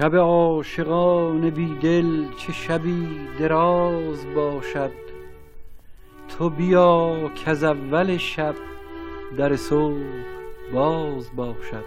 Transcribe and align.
شب 0.00 0.16
عاشقان 0.16 1.50
بیدل 1.50 2.24
چه 2.38 2.52
شبی 2.52 3.08
دراز 3.38 4.34
باشد. 4.34 4.90
تو 6.28 6.50
بیا 6.50 7.30
که 7.34 7.50
از 7.50 7.64
اول 7.64 8.16
شب 8.16 8.54
در 9.38 9.56
صبح 9.56 9.96
باز 10.72 11.30
باشد. 11.36 11.84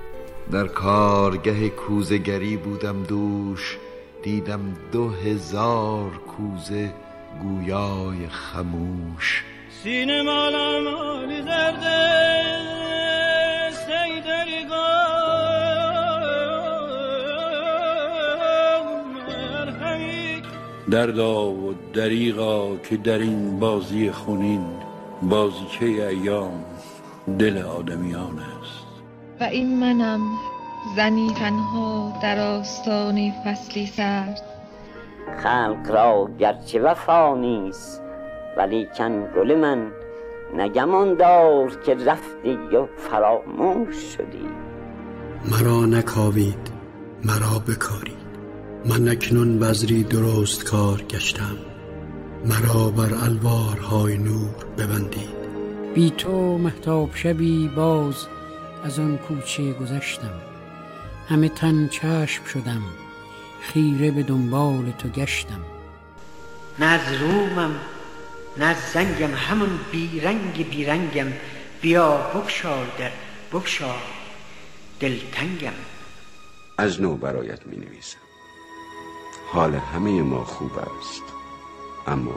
در 0.52 0.68
کارگه 0.68 1.70
کوزگری 1.70 2.58
بودم 2.58 3.04
دوش 3.04 3.78
دیدم 4.24 4.78
دو 4.92 5.10
هزار 5.10 6.12
کوزه 6.12 6.94
گویای 7.42 8.28
خموش. 8.30 9.44
سینه 9.70 10.22
مالم 10.22 10.93
دردا 20.94 21.50
و 21.50 21.74
دریغا 21.94 22.78
که 22.78 22.98
در 22.98 23.18
این 23.18 23.60
بازی 23.60 24.12
خونین 24.12 24.66
بازیچه 25.22 25.86
ایام 25.86 26.66
دل 27.40 27.58
آدمیان 27.58 28.40
است. 28.40 28.86
و 29.42 29.44
این 29.44 29.80
منم 29.80 30.22
زنی 30.96 31.34
تنها 31.40 32.20
در 32.24 32.40
آستانه 32.40 33.34
فصلی 33.46 33.88
سرد. 33.88 34.42
خلق 35.44 35.92
را 35.92 36.30
گرچه 36.40 36.80
وفا 36.80 37.36
نیست 37.36 38.02
ولی 38.58 38.88
کن 38.98 39.28
گل 39.36 39.56
من 39.56 39.92
نگمان 40.58 41.14
دار 41.14 41.76
که 41.86 41.96
رفتی 41.96 42.56
و 42.56 42.86
فراموش 42.98 43.96
شدی. 43.96 44.50
مرا 45.52 45.86
نکاوید 45.86 46.72
مرا 47.24 47.60
بکاری. 47.68 48.13
من 48.86 49.08
اکنون 49.08 49.60
بذری 49.60 50.04
درست 50.04 50.64
کار 50.64 51.02
گشتم. 51.02 51.58
مرا 52.46 52.90
بر 52.90 53.14
الوارهای 53.14 54.18
نور 54.18 54.66
ببندید. 54.78 55.44
بی 55.94 56.10
تو 56.10 56.58
محتاب 56.58 57.16
شبی 57.16 57.68
باز 57.76 58.16
از 58.84 59.00
آن 59.00 59.18
کوچه 59.18 59.74
گذشتم. 59.74 60.42
همه 61.30 61.50
تن 61.50 61.88
چشم 61.88 62.46
شدم. 62.46 62.82
خیره 63.62 64.12
به 64.12 64.24
دنبال 64.24 64.92
تو 64.98 65.10
گشتم. 65.10 65.62
نه 66.80 66.86
از 66.86 67.22
رومم 67.22 67.76
نه 68.58 68.66
از 68.66 68.78
زنگم 68.94 69.34
همون 69.36 69.80
بیرنگ 69.92 70.70
بیرنگم. 70.70 71.28
بیا 71.82 72.18
بکشار 72.18 72.88
در 73.00 73.12
بکشار 73.54 74.02
دلتنگم. 75.00 75.74
از 76.78 77.02
نو 77.02 77.16
برایت 77.16 77.66
می 77.66 77.78
نویسم. 77.78 78.18
حال 79.54 79.76
همه 79.76 80.22
ما 80.22 80.44
خوب 80.44 80.72
است. 80.78 81.24
اما 82.08 82.36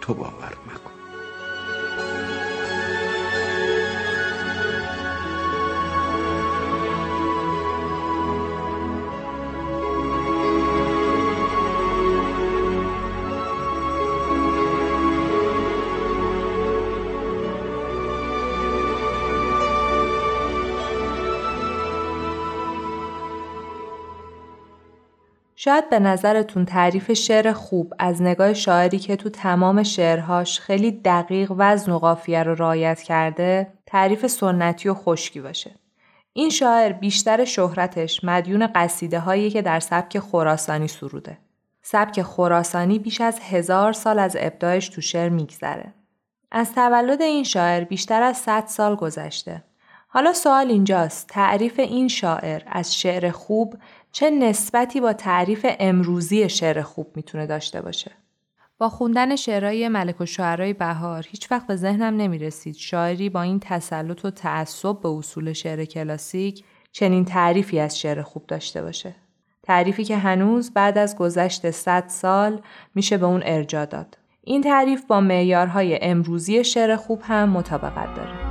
تو 0.00 0.14
باور 0.14 0.56
مکن. 0.66 0.99
شاید 25.62 25.90
به 25.90 25.98
نظرتون 25.98 26.64
تعریف 26.64 27.12
شعر 27.12 27.52
خوب 27.52 27.94
از 27.98 28.22
نگاه 28.22 28.54
شاعری 28.54 28.98
که 28.98 29.16
تو 29.16 29.28
تمام 29.28 29.82
شعرهاش 29.82 30.60
خیلی 30.60 30.90
دقیق 30.90 31.52
وزن 31.56 31.92
و 31.92 31.98
قافیه 31.98 32.42
رو 32.42 32.54
رعایت 32.54 33.02
کرده 33.02 33.72
تعریف 33.86 34.26
سنتی 34.26 34.88
و 34.88 34.94
خشکی 34.94 35.40
باشه. 35.40 35.70
این 36.32 36.50
شاعر 36.50 36.92
بیشتر 36.92 37.44
شهرتش 37.44 38.24
مدیون 38.24 38.66
قصیده 38.66 39.18
هایی 39.18 39.50
که 39.50 39.62
در 39.62 39.80
سبک 39.80 40.18
خراسانی 40.18 40.88
سروده. 40.88 41.38
سبک 41.82 42.22
خراسانی 42.22 42.98
بیش 42.98 43.20
از 43.20 43.40
هزار 43.40 43.92
سال 43.92 44.18
از 44.18 44.36
ابداعش 44.40 44.88
تو 44.88 45.00
شعر 45.00 45.28
میگذره. 45.28 45.94
از 46.52 46.74
تولد 46.74 47.22
این 47.22 47.44
شاعر 47.44 47.84
بیشتر 47.84 48.22
از 48.22 48.36
100 48.36 48.64
سال 48.66 48.96
گذشته. 48.96 49.62
حالا 50.12 50.32
سوال 50.32 50.70
اینجاست 50.70 51.28
تعریف 51.28 51.78
این 51.78 52.08
شاعر 52.08 52.62
از 52.66 52.94
شعر 52.94 53.30
خوب 53.30 53.74
چه 54.12 54.30
نسبتی 54.30 55.00
با 55.00 55.12
تعریف 55.12 55.66
امروزی 55.80 56.48
شعر 56.48 56.82
خوب 56.82 57.12
می‌تونه 57.16 57.46
داشته 57.46 57.82
باشه؟ 57.82 58.10
با 58.78 58.88
خوندن 58.88 59.36
شعرهای 59.36 59.88
ملک 59.88 60.20
و 60.20 60.26
شعرهای 60.26 60.72
بهار 60.72 61.26
هیچ 61.28 61.52
وقت 61.52 61.66
به 61.66 61.76
ذهنم 61.76 62.16
نمی 62.16 62.38
رسید 62.38 62.76
شاعری 62.76 63.28
با 63.28 63.42
این 63.42 63.60
تسلط 63.60 64.24
و 64.24 64.30
تعصب 64.30 65.00
به 65.00 65.08
اصول 65.08 65.52
شعر 65.52 65.84
کلاسیک 65.84 66.64
چنین 66.92 67.24
تعریفی 67.24 67.78
از 67.78 68.00
شعر 68.00 68.22
خوب 68.22 68.46
داشته 68.46 68.82
باشه. 68.82 69.14
تعریفی 69.62 70.04
که 70.04 70.16
هنوز 70.16 70.70
بعد 70.70 70.98
از 70.98 71.16
گذشت 71.16 71.70
100 71.70 72.04
سال 72.08 72.62
میشه 72.94 73.18
به 73.18 73.26
اون 73.26 73.42
ارجا 73.44 73.84
داد. 73.84 74.18
این 74.44 74.62
تعریف 74.62 75.04
با 75.04 75.20
معیارهای 75.20 75.98
امروزی 76.02 76.64
شعر 76.64 76.96
خوب 76.96 77.22
هم 77.24 77.48
مطابقت 77.48 78.14
داره. 78.14 78.49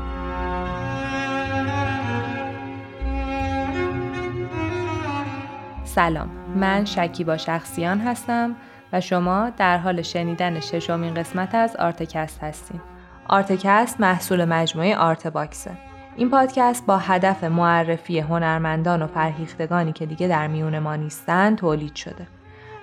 سلام. 5.99 6.29
من 6.55 6.85
شکیبا 6.85 7.37
شخصیان 7.37 7.99
هستم 7.99 8.55
و 8.93 9.01
شما 9.01 9.49
در 9.49 9.77
حال 9.77 10.01
شنیدن 10.01 10.59
ششمین 10.59 11.13
قسمت 11.13 11.55
از 11.55 11.75
Artcast 11.75 12.44
هستیم 12.43 12.81
Artcast 13.28 14.01
محصول 14.01 14.45
مجموعه 14.45 14.97
Artbox 14.97 15.28
ه 15.28 15.72
این 16.15 16.29
پادکست 16.29 16.85
با 16.85 16.97
هدف 16.97 17.43
معرفی 17.43 18.19
هنرمندان 18.19 19.01
و 19.01 19.07
فرهیختگانی 19.07 19.93
که 19.93 20.05
دیگه 20.05 20.27
در 20.27 20.47
میون 20.47 20.79
ما 20.79 20.95
نیستن 20.95 21.55
تولید 21.55 21.95
شده. 21.95 22.27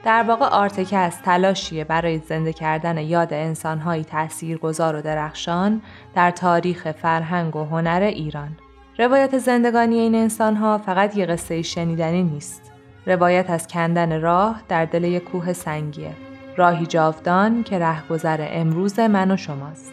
در 0.04 0.22
واقع 0.22 0.46
Artcast 0.46 1.22
تلاشیه 1.22 1.84
برای 1.84 2.18
زنده 2.18 2.52
کردن 2.52 2.98
یاد 2.98 3.32
انسانهایی 3.32 4.04
تاثیرگذار 4.04 4.96
و 4.96 5.02
درخشان 5.02 5.82
در 6.14 6.30
تاریخ 6.30 6.92
فرهنگ 6.92 7.56
و 7.56 7.64
هنر 7.64 8.00
ایران. 8.02 8.56
روایت 8.98 9.38
زندگانی 9.38 9.98
این 9.98 10.14
انسانها 10.14 10.78
فقط 10.78 11.16
یه 11.16 11.26
قصه 11.26 11.62
شنیدنی 11.62 12.22
نیست. 12.22 12.65
روایت 13.06 13.50
از 13.50 13.68
کندن 13.68 14.20
راه 14.20 14.62
در 14.68 14.84
دل 14.84 15.04
یک 15.04 15.24
کوه 15.24 15.52
سنگیه. 15.52 16.12
راهی 16.56 16.86
جاودان 16.86 17.62
که 17.62 17.78
رهگذر 17.78 18.48
امروز 18.50 19.00
من 19.00 19.30
و 19.30 19.36
شماست. 19.36 19.92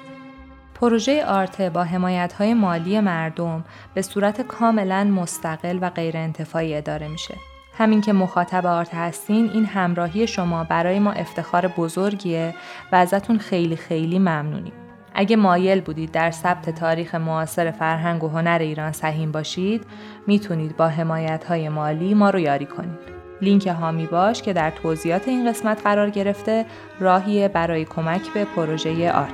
پروژه 0.75 1.25
آرته 1.25 1.69
با 1.69 1.83
حمایت 1.83 2.33
های 2.33 2.53
مالی 2.53 2.99
مردم 2.99 3.63
به 3.93 4.01
صورت 4.01 4.41
کاملا 4.41 5.03
مستقل 5.03 5.79
و 5.81 5.89
غیر 5.89 6.17
انتفاعی 6.17 6.75
اداره 6.75 7.07
میشه. 7.07 7.35
همین 7.77 8.01
که 8.01 8.13
مخاطب 8.13 8.65
آرت 8.65 8.93
هستین 8.93 9.49
این 9.53 9.65
همراهی 9.65 10.27
شما 10.27 10.63
برای 10.63 10.99
ما 10.99 11.11
افتخار 11.11 11.67
بزرگیه 11.67 12.55
و 12.91 12.95
ازتون 12.95 13.37
خیلی 13.37 13.75
خیلی 13.75 14.19
ممنونیم. 14.19 14.82
اگه 15.15 15.35
مایل 15.35 15.81
بودید 15.81 16.11
در 16.11 16.31
ثبت 16.31 16.69
تاریخ 16.69 17.15
معاصر 17.15 17.71
فرهنگ 17.71 18.23
و 18.23 18.27
هنر 18.27 18.57
ایران 18.61 18.91
سهیم 18.91 19.31
باشید 19.31 19.85
می‌تونید 20.27 20.77
با 20.77 20.87
حمایت 20.87 21.43
های 21.43 21.69
مالی 21.69 22.13
ما 22.13 22.29
رو 22.29 22.39
یاری 22.39 22.65
کنید. 22.65 22.99
لینک 23.41 23.67
حامی 23.67 24.05
باش 24.05 24.41
که 24.41 24.53
در 24.53 24.71
توضیحات 24.71 25.27
این 25.27 25.49
قسمت 25.49 25.81
قرار 25.83 26.09
گرفته 26.09 26.65
راهیه 26.99 27.47
برای 27.47 27.85
کمک 27.85 28.33
به 28.33 28.45
پروژه 28.45 29.11
Art. 29.11 29.33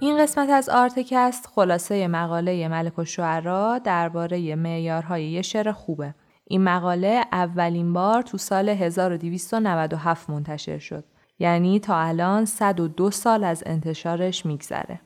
این 0.00 0.22
قسمت 0.22 0.50
از 0.50 0.68
Artcast 0.68 1.46
خلاصه 1.54 2.08
مقاله 2.08 2.68
ملک 2.68 2.98
الشعرا 2.98 3.78
درباره 3.78 4.54
معیارهای 4.54 5.24
یه 5.24 5.42
شعر 5.42 5.72
خوبه. 5.72 6.14
این 6.50 6.64
مقاله 6.64 7.24
اولین 7.32 7.92
بار 7.92 8.22
تو 8.22 8.38
سال 8.38 8.68
1297 8.68 10.30
منتشر 10.30 10.78
شد. 10.78 11.04
یعنی 11.38 11.80
تا 11.80 11.98
الان 11.98 12.44
102 12.44 13.10
سال 13.10 13.44
از 13.44 13.62
انتشارش 13.66 14.46
میگذره. 14.46 15.00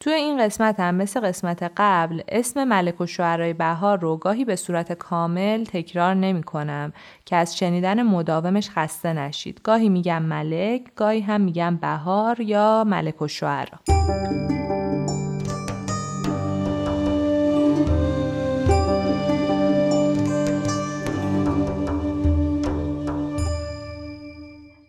توی 0.00 0.12
این 0.12 0.44
قسمت 0.44 0.80
هم 0.80 0.94
مثل 0.94 1.20
قسمت 1.20 1.72
قبل 1.76 2.22
اسم 2.28 2.64
ملک 2.64 3.00
و 3.00 3.06
شعرهای 3.06 3.52
بهار 3.52 3.98
رو 3.98 4.16
گاهی 4.16 4.44
به 4.44 4.56
صورت 4.56 4.92
کامل 4.92 5.64
تکرار 5.64 6.14
نمی 6.14 6.42
کنم 6.42 6.92
که 7.24 7.36
از 7.36 7.58
شنیدن 7.58 8.02
مداومش 8.02 8.70
خسته 8.70 9.12
نشید. 9.12 9.60
گاهی 9.64 9.88
میگم 9.88 10.22
ملک، 10.22 10.94
گاهی 10.96 11.20
هم 11.20 11.40
میگم 11.40 11.76
بهار 11.76 12.40
یا 12.40 12.84
ملک 12.86 13.22
و 13.22 13.28
شعرا. 13.28 13.78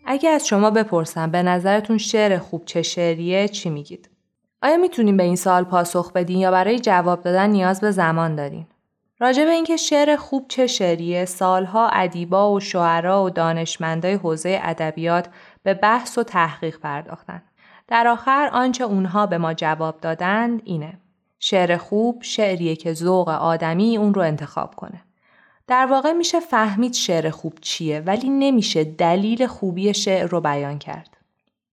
اگه 0.06 0.30
از 0.30 0.46
شما 0.46 0.70
بپرسم 0.70 1.30
به 1.30 1.42
نظرتون 1.42 1.98
شعر 1.98 2.38
خوب 2.38 2.64
چه 2.64 2.82
شعریه 2.82 3.48
چی 3.48 3.70
میگید؟ 3.70 4.10
آیا 4.62 4.76
می‌تونیم 4.76 5.16
به 5.16 5.22
این 5.22 5.36
سوال 5.36 5.64
پاسخ 5.64 6.12
بدین 6.12 6.38
یا 6.38 6.50
برای 6.50 6.78
جواب 6.78 7.22
دادن 7.22 7.50
نیاز 7.50 7.80
به 7.80 7.90
زمان 7.90 8.34
دارین؟ 8.34 8.66
راجع 9.18 9.44
به 9.44 9.50
اینکه 9.50 9.76
شعر 9.76 10.16
خوب 10.16 10.46
چه 10.48 10.66
شعریه 10.66 11.24
سالها 11.24 11.88
ادیبا 11.88 12.52
و 12.52 12.60
شعرا 12.60 13.24
و 13.24 13.30
دانشمندای 13.30 14.14
حوزه 14.14 14.60
ادبیات 14.62 15.28
به 15.62 15.74
بحث 15.74 16.18
و 16.18 16.22
تحقیق 16.22 16.78
پرداختن. 16.78 17.42
در 17.88 18.06
آخر 18.06 18.50
آنچه 18.52 18.84
اونها 18.84 19.26
به 19.26 19.38
ما 19.38 19.54
جواب 19.54 20.00
دادند 20.00 20.62
اینه. 20.64 20.98
شعر 21.38 21.76
خوب 21.76 22.22
شعریه 22.22 22.76
که 22.76 22.92
ذوق 22.92 23.28
آدمی 23.28 23.96
اون 23.96 24.14
رو 24.14 24.22
انتخاب 24.22 24.74
کنه. 24.74 25.03
در 25.66 25.86
واقع 25.86 26.12
میشه 26.12 26.40
فهمید 26.40 26.92
شعر 26.94 27.30
خوب 27.30 27.58
چیه 27.60 28.00
ولی 28.00 28.28
نمیشه 28.30 28.84
دلیل 28.84 29.46
خوبی 29.46 29.94
شعر 29.94 30.26
رو 30.26 30.40
بیان 30.40 30.78
کرد. 30.78 31.16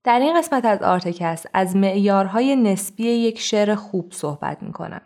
در 0.04 0.18
این 0.18 0.38
قسمت 0.38 0.64
از 0.64 0.82
آرتکست 0.82 1.48
از 1.54 1.76
معیارهای 1.76 2.56
نسبی 2.56 3.04
یک 3.04 3.40
شعر 3.40 3.74
خوب 3.74 4.12
صحبت 4.12 4.62
می‌کنم. 4.62 5.00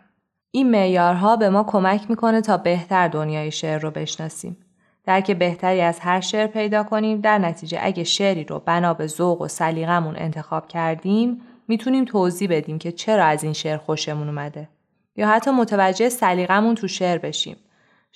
این 0.51 0.71
معیارها 0.71 1.35
به 1.35 1.49
ما 1.49 1.63
کمک 1.63 2.09
می‌کنه 2.09 2.41
تا 2.41 2.57
بهتر 2.57 3.07
دنیای 3.07 3.51
شعر 3.51 3.79
رو 3.79 3.91
بشناسیم. 3.91 4.57
درک 5.05 5.31
بهتری 5.31 5.81
از 5.81 5.99
هر 5.99 6.19
شعر 6.19 6.47
پیدا 6.47 6.83
کنیم 6.83 7.21
در 7.21 7.37
نتیجه 7.37 7.79
اگه 7.81 8.03
شعری 8.03 8.43
رو 8.43 8.59
بنا 8.59 8.93
به 8.93 9.07
ذوق 9.07 9.41
و 9.41 9.47
سلیقمون 9.47 10.15
انتخاب 10.17 10.67
کردیم 10.67 11.41
می‌تونیم 11.67 12.05
توضیح 12.05 12.49
بدیم 12.51 12.79
که 12.79 12.91
چرا 12.91 13.25
از 13.25 13.43
این 13.43 13.53
شعر 13.53 13.77
خوشمون 13.77 14.27
اومده 14.27 14.69
یا 15.15 15.27
حتی 15.27 15.51
متوجه 15.51 16.09
سلیقمون 16.09 16.75
تو 16.75 16.87
شعر 16.87 17.17
بشیم 17.17 17.57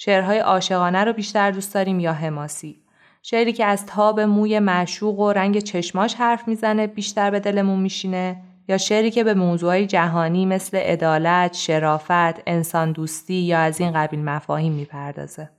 شعرهای 0.04 0.40
عاشقانه 0.40 1.04
رو 1.04 1.14
بیشتر 1.14 1.52
دوست 1.52 1.74
داریم 1.74 2.00
یا 2.00 2.14
حماسی 2.14 2.82
شعری 3.24 3.54
که 3.54 3.66
از 3.66 3.86
تاب 3.86 4.20
موی 4.20 4.60
معشوق 4.60 5.20
و 5.20 5.32
رنگ 5.32 5.60
چشماش 5.60 6.16
حرف 6.16 6.48
می‌زنه 6.48 6.88
بیشتر 6.88 7.32
به 7.32 7.40
دلمون 7.40 7.80
میشینه 7.80 8.38
یا 8.68 8.78
شعری 8.78 9.12
که 9.12 9.24
به 9.24 9.34
موضوعهای 9.34 9.88
جهانی 9.88 10.46
مثل 10.46 10.78
عدالت، 10.78 11.54
شرافت، 11.54 12.42
انسان 12.48 12.92
دوستی 12.92 13.34
یا 13.34 13.60
از 13.60 13.80
این 13.80 13.92
قبیل 13.92 14.24
مفاهیم 14.24 14.74
می‌پردازه. 14.74 15.50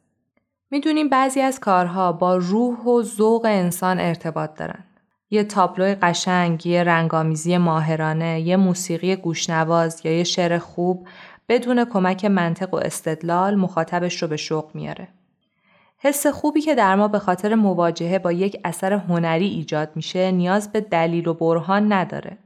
می‌دونیم 0.71 1.09
بعضی 1.09 1.41
از 1.41 1.61
کارها 1.61 2.13
با 2.13 2.37
روح 2.37 2.79
و 2.79 3.03
ذوق 3.03 3.45
انسان 3.45 4.01
ارتباط 4.01 4.55
دارن. 4.55 4.85
یه 5.31 5.45
تابلو 5.45 5.95
قشنگ، 6.03 6.67
یه 6.67 6.85
رنگامیزی 6.85 7.59
ماهرانه، 7.59 8.41
یه 8.41 8.57
موسیقی 8.57 9.17
گوشنواز 9.17 10.07
یا 10.07 10.17
یه 10.17 10.25
شعر 10.25 10.59
خوب 10.59 11.07
بدون 11.49 11.85
کمک 11.85 12.25
منطق 12.25 12.75
و 12.75 12.77
استدلال 12.77 13.55
مخاطبش 13.55 14.23
رو 14.23 14.29
به 14.29 14.37
شوق 14.37 14.71
میاره. 14.75 15.09
حس 15.99 16.27
خوبی 16.27 16.61
که 16.61 16.75
در 16.75 16.95
ما 16.95 17.09
به 17.09 17.19
خاطر 17.19 17.55
مواجهه 17.55 18.19
با 18.19 18.33
یک 18.33 18.61
اثر 18.65 18.93
هنری 18.93 19.47
ایجاد 19.47 19.91
میشه 19.95 20.31
نیاز 20.31 20.73
به 20.73 20.81
دلیل 20.81 21.29
و 21.29 21.35
برهان 21.35 21.93
نداره. 21.93 22.39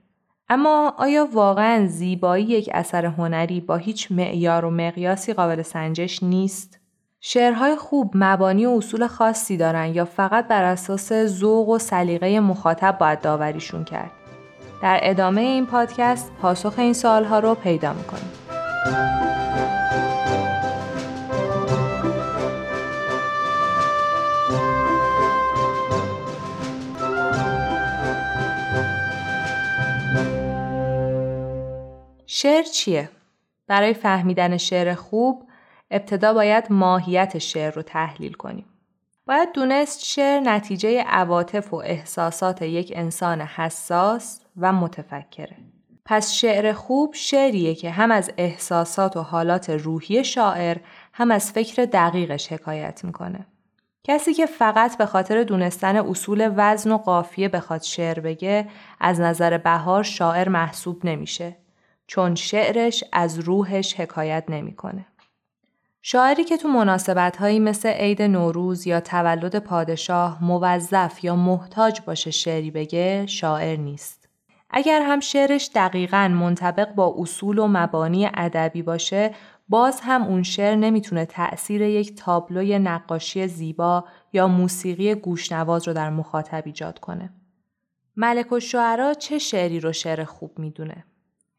اما 0.48 0.94
آیا 0.98 1.28
واقعا 1.32 1.86
زیبایی 1.86 2.44
یک 2.44 2.70
اثر 2.72 3.06
هنری 3.06 3.60
با 3.60 3.76
هیچ 3.76 4.12
معیار 4.12 4.64
و 4.64 4.70
مقیاسی 4.70 5.32
قابل 5.32 5.62
سنجش 5.62 6.22
نیست؟ 6.22 6.80
شعرهای 7.20 7.76
خوب 7.76 8.12
مبانی 8.14 8.66
و 8.66 8.70
اصول 8.70 9.06
خاصی 9.06 9.56
دارن 9.56 9.94
یا 9.94 10.04
فقط 10.04 10.48
بر 10.48 10.62
اساس 10.62 11.12
ذوق 11.12 11.68
و 11.68 11.78
سلیقه 11.78 12.40
مخاطب 12.40 12.98
باید 12.98 13.20
داوریشون 13.20 13.84
کرد؟ 13.84 14.10
در 14.82 15.00
ادامه 15.02 15.40
این 15.40 15.66
پادکست 15.66 16.32
پاسخ 16.42 16.74
این 16.78 16.92
سوالها 16.92 17.38
رو 17.38 17.54
پیدا 17.54 17.92
می‌کنیم. 17.92 18.45
شعر 32.26 32.62
چیه؟ 32.62 33.08
برای 33.66 33.94
فهمیدن 33.94 34.56
شعر 34.56 34.94
خوب 34.94 35.48
ابتدا 35.90 36.34
باید 36.34 36.64
ماهیت 36.70 37.38
شعر 37.38 37.74
رو 37.74 37.82
تحلیل 37.82 38.32
کنیم. 38.32 38.66
باید 39.26 39.52
دونست 39.52 40.04
شعر 40.04 40.40
نتیجه 40.40 41.02
عواطف 41.02 41.74
و 41.74 41.76
احساسات 41.76 42.62
یک 42.62 42.92
انسان 42.96 43.40
حساس 43.40 44.40
و 44.56 44.72
متفکره. 44.72 45.56
پس 46.08 46.32
شعر 46.32 46.72
خوب 46.72 47.14
شعریه 47.14 47.74
که 47.74 47.90
هم 47.90 48.10
از 48.10 48.30
احساسات 48.36 49.16
و 49.16 49.22
حالات 49.22 49.70
روحی 49.70 50.24
شاعر 50.24 50.76
هم 51.12 51.30
از 51.30 51.52
فکر 51.52 51.84
دقیقش 51.84 52.52
حکایت 52.52 53.04
می‌کنه. 53.04 53.46
کسی 54.04 54.34
که 54.34 54.46
فقط 54.46 54.98
به 54.98 55.06
خاطر 55.06 55.42
دونستن 55.42 55.96
اصول 55.96 56.52
وزن 56.56 56.92
و 56.92 56.96
قافیه 56.96 57.48
بخواد 57.48 57.82
شعر 57.82 58.20
بگه 58.20 58.68
از 59.00 59.20
نظر 59.20 59.58
بهار 59.58 60.02
شاعر 60.02 60.48
محسوب 60.48 61.06
نمیشه 61.06 61.56
چون 62.06 62.34
شعرش 62.34 63.04
از 63.12 63.38
روحش 63.38 64.00
حکایت 64.00 64.44
نمی‌کنه. 64.48 65.06
شاعری 66.02 66.44
که 66.44 66.56
تو 66.56 66.68
مناسبت 66.68 67.36
هایی 67.36 67.58
مثل 67.58 67.88
عید 67.88 68.22
نوروز 68.22 68.86
یا 68.86 69.00
تولد 69.00 69.58
پادشاه 69.58 70.44
موظف 70.44 71.24
یا 71.24 71.36
محتاج 71.36 72.00
باشه 72.00 72.30
شعری 72.30 72.70
بگه 72.70 73.26
شاعر 73.26 73.76
نیست. 73.76 74.25
اگر 74.70 75.02
هم 75.02 75.20
شعرش 75.20 75.70
دقیقا 75.74 76.28
منطبق 76.28 76.94
با 76.94 77.14
اصول 77.18 77.58
و 77.58 77.66
مبانی 77.68 78.30
ادبی 78.34 78.82
باشه 78.82 79.34
باز 79.68 80.00
هم 80.02 80.22
اون 80.22 80.42
شعر 80.42 80.74
نمی‌تونه 80.74 81.24
تأثیر 81.24 81.82
یک 81.82 82.14
تابلوی 82.14 82.78
نقاشی 82.78 83.48
زیبا 83.48 84.04
یا 84.32 84.48
موسیقی 84.48 85.14
گوشنواز 85.14 85.88
رو 85.88 85.94
در 85.94 86.10
مخاطب 86.10 86.62
ایجاد 86.66 86.98
کنه. 86.98 87.32
ملک 88.16 88.52
و 88.52 88.60
شعرا 88.60 89.14
چه 89.14 89.38
شعری 89.38 89.80
رو 89.80 89.92
شعر 89.92 90.24
خوب 90.24 90.58
می‌دونه؟ 90.58 91.04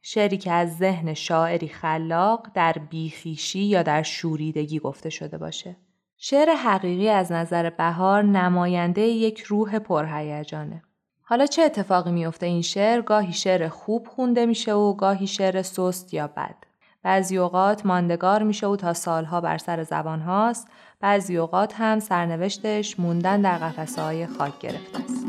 شعری 0.02 0.38
که 0.38 0.52
از 0.52 0.78
ذهن 0.78 1.14
شاعری 1.14 1.68
خلاق 1.68 2.48
در 2.54 2.76
بیخیشی 2.90 3.60
یا 3.60 3.84
در 3.84 4.04
شوریدگی 4.04 4.80
گفته 4.80 5.10
شده 5.10 5.38
باشه. 5.38 5.78
شعر 6.18 6.50
حقیقی 6.50 7.10
از 7.10 7.32
نظر 7.32 7.70
بهار 7.70 8.24
نماینده 8.24 9.02
یک 9.02 9.40
روح 9.40 9.80
پرهیجانه. 9.80 10.84
حالا 11.30 11.46
چه 11.46 11.62
اتفاقی 11.62 12.12
میفته 12.12 12.46
این 12.46 12.62
شعر 12.62 13.02
گاهی 13.02 13.34
شعر 13.34 13.68
خوب 13.68 14.08
خونده 14.08 14.46
میشه 14.46 14.74
و 14.74 14.94
گاهی 14.94 15.28
شعر 15.28 15.62
سست 15.62 16.14
یا 16.14 16.28
بد. 16.28 16.56
بعضی 17.04 17.38
اوقات 17.38 17.86
ماندگار 17.86 18.44
میشه 18.44 18.68
و 18.68 18.76
تا 18.76 18.94
سالها 18.94 19.42
بر 19.42 19.58
سر 19.58 19.84
زبان 19.84 20.22
هاست 20.22 20.68
بعضی 21.00 21.38
اوقات 21.38 21.74
هم 21.78 22.00
سرنوشتش 22.00 23.00
موندن 23.00 23.42
در 23.42 23.58
قفسه 23.58 24.02
های 24.02 24.28
خاک 24.28 24.60
گرفته 24.60 25.00
است. 25.00 25.28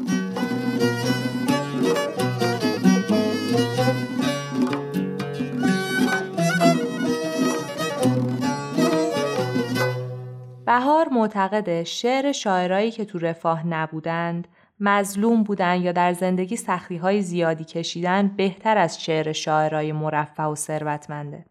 بهار 10.67 11.09
معتقد 11.09 11.83
شعر 11.83 12.33
شاعرایی 12.33 12.91
که 12.91 13.05
تو 13.05 13.19
رفاه 13.19 13.67
نبودند 13.67 14.49
مظلوم 14.81 15.43
بودن 15.43 15.81
یا 15.81 15.93
در 15.93 16.13
زندگی 16.13 16.57
سختی 16.57 16.97
های 16.97 17.23
زیادی 17.23 17.65
کشیدن 17.65 18.29
بهتر 18.29 18.79
از 18.79 19.03
شعر 19.03 19.33
شاعرای 19.33 19.93
مرفه 19.93 20.43
و 20.43 20.55
ثروتمنده. 20.55 21.45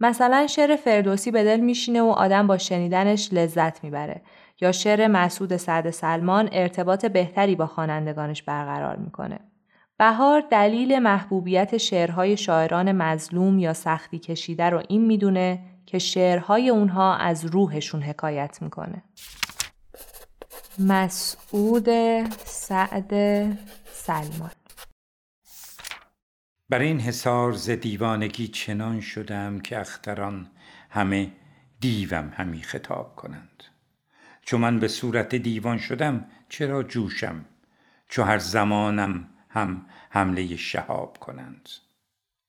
مثلا 0.00 0.46
شعر 0.46 0.76
فردوسی 0.76 1.30
به 1.30 1.44
دل 1.44 1.60
میشینه 1.60 2.02
و 2.02 2.06
آدم 2.06 2.46
با 2.46 2.58
شنیدنش 2.58 3.32
لذت 3.32 3.84
می‌بره 3.84 4.22
یا 4.60 4.72
شعر 4.72 5.06
مسعود 5.06 5.56
سعد 5.56 5.90
سلمان 5.90 6.48
ارتباط 6.52 7.06
بهتری 7.06 7.56
با 7.56 7.66
خوانندگانش 7.66 8.42
برقرار 8.42 8.96
می‌کنه. 8.96 9.38
بهار 9.98 10.42
دلیل 10.50 10.98
محبوبیت 10.98 11.76
شعرهای 11.76 12.36
شاعران 12.36 12.92
مظلوم 12.92 13.58
یا 13.58 13.72
سختی 13.72 14.18
کشیده 14.18 14.70
رو 14.70 14.82
این 14.88 15.06
می‌دونه 15.06 15.58
که 15.86 15.98
شعرهای 15.98 16.68
اونها 16.68 17.16
از 17.16 17.44
روحشون 17.44 18.02
حکایت 18.02 18.62
می‌کنه. 18.62 19.02
مسعود 20.78 21.88
سعد 22.44 23.12
سلمان. 23.92 24.50
بر 26.68 26.78
این 26.78 27.00
حسار 27.00 27.52
ز 27.52 27.70
دیوانگی 27.70 28.48
چنان 28.48 29.00
شدم 29.00 29.60
که 29.60 29.80
اختران 29.80 30.50
همه 30.90 31.32
دیوم 31.80 32.32
همی 32.36 32.62
خطاب 32.62 33.16
کنند. 33.16 33.64
چون 34.42 34.60
من 34.60 34.80
به 34.80 34.88
صورت 34.88 35.34
دیوان 35.34 35.78
شدم 35.78 36.26
چرا 36.48 36.82
جوشم؟ 36.82 37.44
چو 38.08 38.22
هر 38.22 38.38
زمانم 38.38 39.28
هم 39.48 39.86
حمله 40.10 40.56
شهاب 40.56 41.18
کنند. 41.18 41.68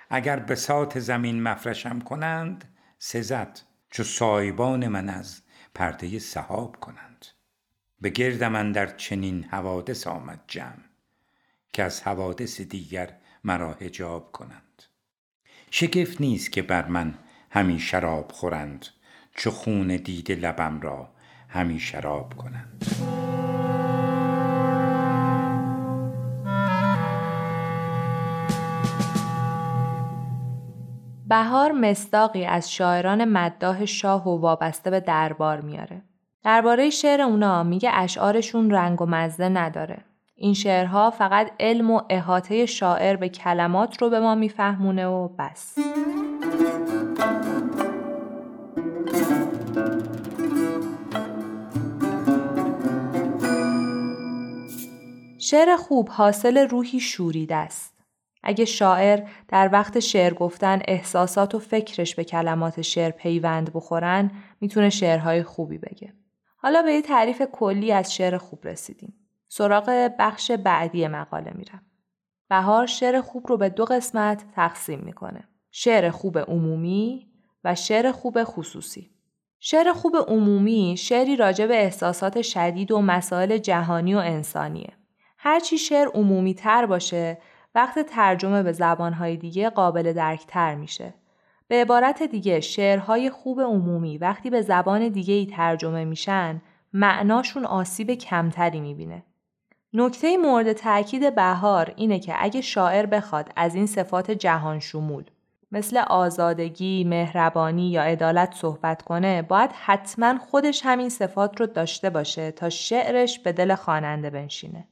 اگر 0.09 0.39
به 0.39 0.55
سات 0.55 0.99
زمین 0.99 1.43
مفرشم 1.43 1.99
کنند 1.99 2.75
سزد 2.99 3.59
چو 3.91 4.03
سایبان 4.03 4.87
من 4.87 5.09
از 5.09 5.41
پرده 5.75 6.19
سحاب 6.19 6.79
کنند. 6.79 7.14
به 8.05 8.09
گرد 8.09 8.43
من 8.43 8.71
در 8.71 8.85
چنین 8.85 9.43
حوادث 9.43 10.07
آمد 10.07 10.39
جمع 10.47 10.83
که 11.73 11.83
از 11.83 12.01
حوادث 12.01 12.61
دیگر 12.61 13.09
مرا 13.43 13.73
هجاب 13.73 14.31
کنند 14.31 14.83
شگفت 15.71 16.21
نیست 16.21 16.51
که 16.51 16.61
بر 16.61 16.87
من 16.87 17.13
همی 17.51 17.79
شراب 17.79 18.31
خورند 18.31 18.85
چو 19.35 19.51
خون 19.51 19.87
دیده 19.87 20.35
لبم 20.35 20.81
را 20.81 21.09
همی 21.49 21.79
شراب 21.79 22.33
کنند 22.37 22.85
بهار 31.27 31.71
مصداقی 31.71 32.45
از 32.45 32.71
شاعران 32.71 33.25
مداح 33.25 33.85
شاه 33.85 34.27
و 34.27 34.37
وابسته 34.41 34.89
به 34.89 34.99
دربار 34.99 35.61
میاره. 35.61 36.01
درباره 36.45 36.89
شعر 36.89 37.21
اونا 37.21 37.63
میگه 37.63 37.91
اشعارشون 37.93 38.71
رنگ 38.71 39.01
و 39.01 39.05
مزه 39.05 39.49
نداره. 39.49 39.97
این 40.35 40.53
شعرها 40.53 41.09
فقط 41.09 41.51
علم 41.59 41.91
و 41.91 42.01
احاطه 42.09 42.65
شاعر 42.65 43.15
به 43.15 43.29
کلمات 43.29 44.01
رو 44.01 44.09
به 44.09 44.19
ما 44.19 44.35
میفهمونه 44.35 45.07
و 45.07 45.27
بس. 45.27 45.75
شعر 55.39 55.75
خوب 55.75 56.09
حاصل 56.09 56.57
روحی 56.57 56.99
شوریده 56.99 57.55
است. 57.55 57.95
اگه 58.43 58.65
شاعر 58.65 59.19
در 59.47 59.69
وقت 59.73 59.99
شعر 59.99 60.33
گفتن 60.33 60.79
احساسات 60.87 61.55
و 61.55 61.59
فکرش 61.59 62.15
به 62.15 62.23
کلمات 62.23 62.81
شعر 62.81 63.11
پیوند 63.11 63.73
بخورن 63.73 64.31
می‌تونه 64.61 64.89
شعرهای 64.89 65.43
خوبی 65.43 65.77
بگه. 65.77 66.13
حالا 66.65 66.81
به 66.81 66.93
یه 66.93 67.01
تعریف 67.01 67.41
کلی 67.51 67.91
از 67.91 68.13
شعر 68.13 68.37
خوب 68.37 68.67
رسیدیم. 68.67 69.13
سراغ 69.47 70.11
بخش 70.19 70.51
بعدی 70.51 71.07
مقاله 71.07 71.51
میرم. 71.55 71.81
بهار 72.49 72.85
شعر 72.85 73.21
خوب 73.21 73.47
رو 73.47 73.57
به 73.57 73.69
دو 73.69 73.85
قسمت 73.85 74.45
تقسیم 74.55 74.99
می‌کنه. 74.99 75.43
شعر 75.71 76.09
خوب 76.09 76.37
عمومی 76.37 77.27
و 77.63 77.75
شعر 77.75 78.11
خوب 78.11 78.43
خصوصی. 78.43 79.11
شعر 79.59 79.93
خوب 79.93 80.17
عمومی 80.27 80.95
شعری 80.97 81.35
راجع 81.35 81.67
به 81.67 81.83
احساسات 81.83 82.41
شدید 82.41 82.91
و 82.91 83.01
مسائل 83.01 83.57
جهانی 83.57 84.15
و 84.15 84.17
انسانیه. 84.17 84.93
هرچی 85.37 85.77
شعر 85.77 86.07
عمومی 86.07 86.53
تر 86.53 86.85
باشه 86.85 87.37
وقت 87.75 87.99
ترجمه 87.99 88.63
به 88.63 88.71
زبانهای 88.71 89.37
دیگه 89.37 89.69
قابل 89.69 90.13
درکتر 90.13 90.75
میشه. 90.75 91.13
به 91.67 91.81
عبارت 91.81 92.23
دیگه 92.23 92.59
شعرهای 92.59 93.29
خوب 93.29 93.61
عمومی 93.61 94.17
وقتی 94.17 94.49
به 94.49 94.61
زبان 94.61 95.07
دیگه 95.09 95.33
ای 95.33 95.45
ترجمه 95.45 96.05
میشن 96.05 96.61
معناشون 96.93 97.65
آسیب 97.65 98.11
کمتری 98.11 98.79
می‌بینه. 98.79 99.23
نکته 99.93 100.37
مورد 100.37 100.73
تاکید 100.73 101.35
بهار 101.35 101.93
اینه 101.95 102.19
که 102.19 102.33
اگه 102.37 102.61
شاعر 102.61 103.05
بخواد 103.05 103.51
از 103.55 103.75
این 103.75 103.85
صفات 103.85 104.31
جهان 104.31 104.79
شمول 104.79 105.23
مثل 105.71 105.97
آزادگی، 105.97 107.03
مهربانی 107.03 107.91
یا 107.91 108.03
عدالت 108.03 108.53
صحبت 108.53 109.01
کنه 109.01 109.41
باید 109.41 109.69
حتما 109.73 110.37
خودش 110.37 110.81
همین 110.85 111.09
صفات 111.09 111.59
رو 111.59 111.65
داشته 111.65 112.09
باشه 112.09 112.51
تا 112.51 112.69
شعرش 112.69 113.39
به 113.39 113.51
دل 113.51 113.75
خواننده 113.75 114.29
بنشینه. 114.29 114.87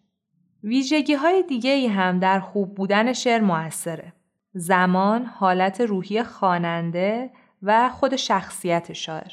ویژگی 0.64 1.14
های 1.14 1.44
دیگه 1.44 1.72
ای 1.72 1.88
هم 1.88 2.20
در 2.20 2.40
خوب 2.40 2.76
بودن 2.76 3.14
شعر 3.14 3.42
موثره. 3.42 4.14
زمان، 4.54 5.26
حالت 5.26 5.82
روحی 5.82 6.24
خواننده 6.24 7.30
و 7.64 7.90
خود 7.90 8.16
شخصیت 8.16 8.94
شاعر. 8.94 9.32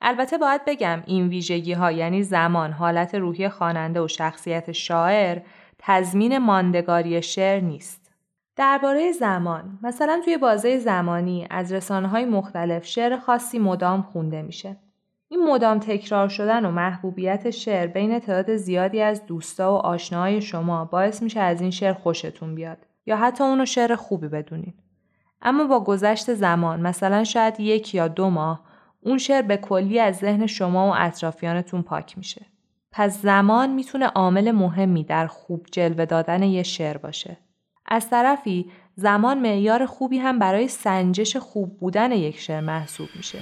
البته 0.00 0.38
باید 0.38 0.64
بگم 0.66 1.02
این 1.06 1.28
ویژگی 1.28 1.72
ها 1.72 1.92
یعنی 1.92 2.22
زمان، 2.22 2.72
حالت 2.72 3.14
روحی 3.14 3.48
خواننده 3.48 4.00
و 4.00 4.08
شخصیت 4.08 4.72
شاعر 4.72 5.38
تضمین 5.78 6.38
ماندگاری 6.38 7.22
شعر 7.22 7.60
نیست. 7.60 8.12
درباره 8.56 9.12
زمان، 9.12 9.78
مثلا 9.82 10.20
توی 10.24 10.36
بازه 10.36 10.78
زمانی 10.78 11.46
از 11.50 11.72
رسانه 11.72 12.08
های 12.08 12.24
مختلف 12.24 12.84
شعر 12.84 13.16
خاصی 13.16 13.58
مدام 13.58 14.02
خونده 14.02 14.42
میشه. 14.42 14.76
این 15.28 15.44
مدام 15.44 15.78
تکرار 15.78 16.28
شدن 16.28 16.64
و 16.64 16.70
محبوبیت 16.70 17.50
شعر 17.50 17.86
بین 17.86 18.18
تعداد 18.18 18.56
زیادی 18.56 19.00
از 19.00 19.26
دوستا 19.26 19.74
و 19.74 19.76
آشناهای 19.76 20.40
شما 20.40 20.84
باعث 20.84 21.22
میشه 21.22 21.40
از 21.40 21.60
این 21.60 21.70
شعر 21.70 21.92
خوشتون 21.92 22.54
بیاد 22.54 22.87
یا 23.08 23.16
حتی 23.16 23.44
اونو 23.44 23.64
شعر 23.66 23.94
خوبی 23.94 24.28
بدونین. 24.28 24.74
اما 25.42 25.64
با 25.64 25.80
گذشت 25.80 26.34
زمان 26.34 26.80
مثلا 26.80 27.24
شاید 27.24 27.60
یک 27.60 27.94
یا 27.94 28.08
دو 28.08 28.30
ماه 28.30 28.60
اون 29.00 29.18
شعر 29.18 29.42
به 29.42 29.56
کلی 29.56 30.00
از 30.00 30.16
ذهن 30.16 30.46
شما 30.46 30.88
و 30.88 30.94
اطرافیانتون 30.96 31.82
پاک 31.82 32.18
میشه. 32.18 32.46
پس 32.92 33.22
زمان 33.22 33.70
می‌تونه 33.70 34.06
عامل 34.06 34.50
مهمی 34.50 35.04
در 35.04 35.26
خوب 35.26 35.66
جلوه 35.72 36.04
دادن 36.04 36.42
یه 36.42 36.62
شعر 36.62 36.96
باشه. 36.96 37.36
از 37.86 38.10
طرفی 38.10 38.70
زمان 38.94 39.38
معیار 39.38 39.86
خوبی 39.86 40.18
هم 40.18 40.38
برای 40.38 40.68
سنجش 40.68 41.36
خوب 41.36 41.78
بودن 41.78 42.12
یک 42.12 42.38
شعر 42.38 42.60
محسوب 42.60 43.08
میشه. 43.16 43.38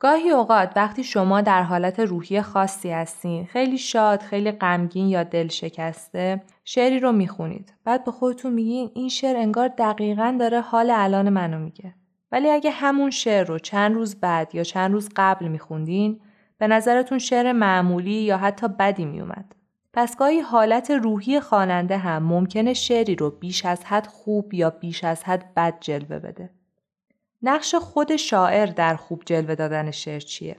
گاهی 0.00 0.30
اوقات 0.30 0.72
وقتی 0.76 1.04
شما 1.04 1.40
در 1.40 1.62
حالت 1.62 2.00
روحی 2.00 2.42
خاصی 2.42 2.90
هستین 2.90 3.46
خیلی 3.46 3.78
شاد 3.78 4.20
خیلی 4.20 4.52
غمگین 4.52 5.08
یا 5.08 5.22
دل 5.22 5.48
شکسته 5.48 6.42
شعری 6.64 7.00
رو 7.00 7.12
می‌خونید. 7.12 7.72
بعد 7.84 8.04
به 8.04 8.10
خودتون 8.10 8.52
میگین 8.52 8.90
این 8.94 9.08
شعر 9.08 9.36
انگار 9.36 9.68
دقیقا 9.68 10.36
داره 10.40 10.60
حال 10.60 10.90
الان 10.94 11.28
منو 11.28 11.58
میگه. 11.58 11.94
ولی 12.32 12.50
اگه 12.50 12.70
همون 12.70 13.10
شعر 13.10 13.46
رو 13.46 13.58
چند 13.58 13.94
روز 13.94 14.20
بعد 14.20 14.54
یا 14.54 14.62
چند 14.62 14.92
روز 14.92 15.08
قبل 15.16 15.48
میخوندین 15.48 16.20
به 16.58 16.66
نظرتون 16.66 17.18
شعر 17.18 17.52
معمولی 17.52 18.10
یا 18.10 18.36
حتی 18.36 18.68
بدی 18.68 19.04
میومد 19.04 19.54
پس 19.92 20.16
گاهی 20.16 20.40
حالت 20.40 20.90
روحی 20.90 21.40
خواننده 21.40 21.96
هم 21.96 22.22
ممکنه 22.22 22.74
شعری 22.74 23.16
رو 23.16 23.30
بیش 23.30 23.64
از 23.64 23.84
حد 23.84 24.06
خوب 24.06 24.54
یا 24.54 24.70
بیش 24.70 25.04
از 25.04 25.24
حد 25.24 25.54
بد 25.54 25.74
جلوه 25.80 26.18
بده. 26.18 26.50
نقش 27.42 27.74
خود 27.74 28.16
شاعر 28.16 28.66
در 28.66 28.96
خوب 28.96 29.22
جلوه 29.26 29.54
دادن 29.54 29.90
شعر 29.90 30.20
چیه؟ 30.20 30.56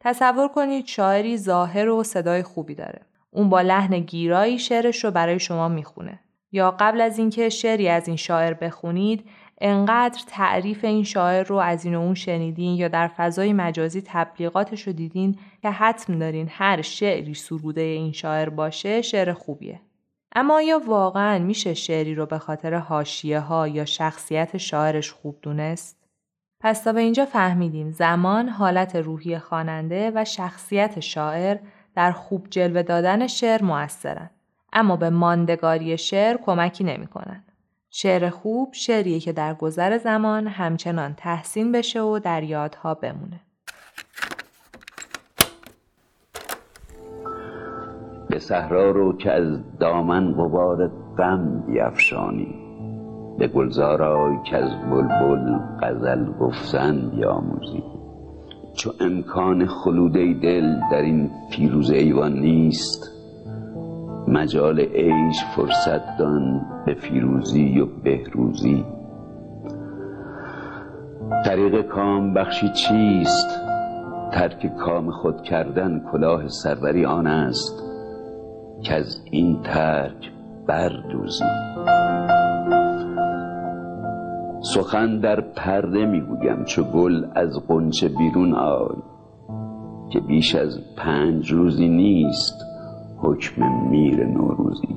تصور 0.00 0.48
کنید 0.48 0.86
شاعری 0.86 1.38
ظاهر 1.38 1.88
و 1.88 2.02
صدای 2.02 2.42
خوبی 2.42 2.74
داره. 2.74 3.00
اون 3.30 3.48
با 3.48 3.60
لحن 3.60 3.98
گیرایی 3.98 4.58
شعرش 4.58 5.04
رو 5.04 5.10
برای 5.10 5.38
شما 5.38 5.68
می‌خونه. 5.68 6.20
یا 6.52 6.70
قبل 6.70 7.00
از 7.00 7.18
اینکه 7.18 7.48
شعری 7.48 7.88
از 7.88 8.08
این 8.08 8.16
شاعر 8.16 8.54
بخونید 8.54 9.24
انقدر 9.60 10.22
تعریف 10.26 10.84
این 10.84 11.04
شاعر 11.04 11.42
رو 11.42 11.56
از 11.56 11.84
این 11.84 11.94
و 11.94 12.00
اون 12.00 12.14
شنیدین 12.14 12.76
یا 12.76 12.88
در 12.88 13.08
فضای 13.08 13.52
مجازی 13.52 14.02
تبلیغاتش 14.06 14.82
رو 14.86 14.92
دیدین 14.92 15.38
که 15.62 15.70
حتم 15.70 16.18
دارین 16.18 16.48
هر 16.50 16.82
شعری 16.82 17.34
سروده 17.34 17.80
این 17.80 18.12
شاعر 18.12 18.48
باشه 18.48 19.02
شعر 19.02 19.32
خوبیه. 19.32 19.80
اما 20.36 20.62
یا 20.62 20.80
واقعا 20.86 21.38
میشه 21.38 21.74
شعری 21.74 22.14
رو 22.14 22.26
به 22.26 22.38
خاطر 22.38 22.74
حاشیه 22.74 23.40
ها 23.40 23.68
یا 23.68 23.84
شخصیت 23.84 24.56
شاعرش 24.56 25.12
خوب 25.12 25.38
دونست؟ 25.42 26.03
پس 26.64 26.82
تا 26.82 26.92
به 26.92 27.00
اینجا 27.00 27.24
فهمیدیم 27.24 27.90
زمان 27.90 28.48
حالت 28.48 28.96
روحی 28.96 29.38
خواننده 29.38 30.12
و 30.14 30.24
شخصیت 30.24 31.00
شاعر 31.00 31.56
در 31.96 32.12
خوب 32.12 32.46
جلوه 32.50 32.82
دادن 32.82 33.26
شعر 33.26 33.62
موثرن 33.62 34.30
اما 34.72 34.96
به 34.96 35.10
ماندگاری 35.10 35.98
شعر 35.98 36.36
کمکی 36.36 36.84
نمی 36.84 37.06
کنن. 37.06 37.44
شعر 37.90 38.30
خوب 38.30 38.72
شعریه 38.72 39.20
که 39.20 39.32
در 39.32 39.54
گذر 39.54 39.98
زمان 39.98 40.46
همچنان 40.46 41.14
تحسین 41.14 41.72
بشه 41.72 42.00
و 42.00 42.18
در 42.18 42.42
یادها 42.42 42.94
بمونه. 42.94 43.40
به 48.30 48.38
صحرا 48.38 48.90
رو 48.90 49.16
که 49.16 49.32
از 49.32 49.78
دامن 49.78 50.32
غبار 50.32 50.90
غم 51.18 51.60
بیافشانی 51.66 52.63
به 53.38 53.48
گلزار 53.48 54.36
آی 54.44 54.56
کز 54.56 54.70
بلبل 54.90 55.58
غزل 55.82 56.32
گفتن 56.40 57.10
بیاموزی 57.10 57.82
چو 58.74 58.90
امکان 59.00 59.66
خلود 59.66 60.04
ای 60.04 60.12
دل 60.42 60.76
در 60.90 61.02
این 61.02 61.30
فیروزه 61.50 61.90
ایوان 61.90 62.32
نیست 62.32 63.14
مجال 64.28 64.80
عیش 64.80 65.44
فرصت 65.56 66.16
دان 66.18 66.66
به 66.86 66.94
فیروزی 66.94 67.80
و 67.80 67.86
بهروزی. 67.86 68.84
طریق 71.44 71.82
کام 71.82 72.34
بخشی 72.34 72.68
چیست؟ 72.68 73.60
ترک 74.32 74.76
کام 74.76 75.10
خود 75.10 75.42
کردن 75.42 76.02
کلاه 76.12 76.48
سروری 76.48 77.04
آن 77.04 77.26
است 77.26 77.82
که 78.82 78.94
از 78.94 79.20
این 79.30 79.62
ترک 79.62 80.30
بردوزی. 80.66 81.44
سخن 84.64 85.18
در 85.18 85.40
پرده 85.40 86.06
می‌گویم 86.06 86.64
چو 86.64 86.84
گل 86.84 87.24
از 87.34 87.66
قنچه 87.68 88.08
بیرون 88.08 88.54
آی 88.54 88.96
که 90.12 90.20
بیش 90.20 90.54
از 90.54 90.78
پنج 90.96 91.52
روزی 91.52 91.88
نیست 91.88 92.54
حکم 93.22 93.88
میر 93.90 94.24
نوروزی 94.24 94.94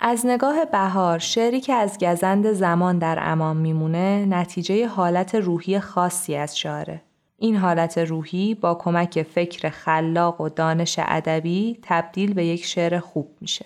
از 0.00 0.26
نگاه 0.26 0.64
بهار 0.72 1.18
شعری 1.18 1.60
که 1.60 1.72
از 1.72 1.98
گزند 1.98 2.52
زمان 2.52 2.98
در 2.98 3.18
امان 3.20 3.56
میمونه 3.56 4.26
نتیجه 4.28 4.86
حالت 4.86 5.34
روحی 5.34 5.78
خاصی 5.78 6.36
از 6.36 6.58
شاعره. 6.58 7.02
این 7.38 7.56
حالت 7.56 7.98
روحی 7.98 8.54
با 8.54 8.74
کمک 8.74 9.22
فکر 9.22 9.68
خلاق 9.68 10.40
و 10.40 10.48
دانش 10.48 11.00
ادبی 11.02 11.78
تبدیل 11.82 12.34
به 12.34 12.44
یک 12.44 12.64
شعر 12.64 12.98
خوب 12.98 13.28
میشه. 13.40 13.64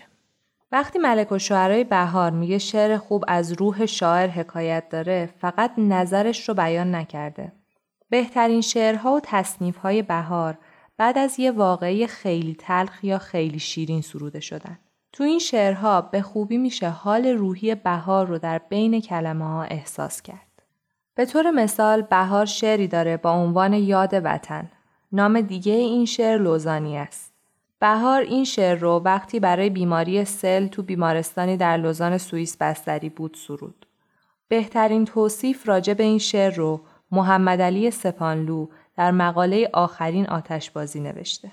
وقتی 0.72 0.98
ملک 0.98 1.32
و 1.32 1.38
شعرهای 1.38 1.84
بهار 1.84 2.30
میگه 2.30 2.58
شعر 2.58 2.96
خوب 2.96 3.24
از 3.28 3.52
روح 3.52 3.86
شاعر 3.86 4.28
حکایت 4.28 4.88
داره 4.88 5.34
فقط 5.38 5.72
نظرش 5.78 6.48
رو 6.48 6.54
بیان 6.54 6.94
نکرده. 6.94 7.52
بهترین 8.10 8.60
شعرها 8.60 9.12
و 9.12 9.20
تصنیفهای 9.22 10.02
بهار 10.02 10.58
بعد 10.96 11.18
از 11.18 11.40
یه 11.40 11.50
واقعی 11.50 12.06
خیلی 12.06 12.54
تلخ 12.54 13.04
یا 13.04 13.18
خیلی 13.18 13.58
شیرین 13.58 14.00
سروده 14.00 14.40
شدن. 14.40 14.78
تو 15.12 15.24
این 15.24 15.38
شعرها 15.38 16.00
به 16.00 16.22
خوبی 16.22 16.56
میشه 16.56 16.88
حال 16.88 17.26
روحی 17.26 17.74
بهار 17.74 18.26
رو 18.26 18.38
در 18.38 18.58
بین 18.68 19.00
کلمه 19.00 19.44
ها 19.44 19.62
احساس 19.62 20.22
کرد. 20.22 20.62
به 21.14 21.26
طور 21.26 21.50
مثال 21.50 22.02
بهار 22.02 22.46
شعری 22.46 22.88
داره 22.88 23.16
با 23.16 23.32
عنوان 23.32 23.72
یاد 23.72 24.20
وطن. 24.24 24.70
نام 25.12 25.40
دیگه 25.40 25.72
این 25.72 26.06
شعر 26.06 26.38
لوزانی 26.38 26.98
است. 26.98 27.27
بهار 27.80 28.20
این 28.20 28.44
شعر 28.44 28.78
رو 28.78 29.02
وقتی 29.04 29.40
برای 29.40 29.70
بیماری 29.70 30.24
سل 30.24 30.66
تو 30.66 30.82
بیمارستانی 30.82 31.56
در 31.56 31.76
لوزان 31.76 32.18
سوئیس 32.18 32.56
بستری 32.56 33.08
بود 33.08 33.36
سرود. 33.46 33.86
بهترین 34.48 35.04
توصیف 35.04 35.68
راجع 35.68 35.94
به 35.94 36.02
این 36.02 36.18
شعر 36.18 36.54
رو 36.54 36.84
محمد 37.10 37.60
علی 37.60 37.90
سپانلو 37.90 38.66
در 38.96 39.10
مقاله 39.10 39.70
آخرین 39.72 40.26
آتشبازی 40.26 41.00
نوشته. 41.00 41.52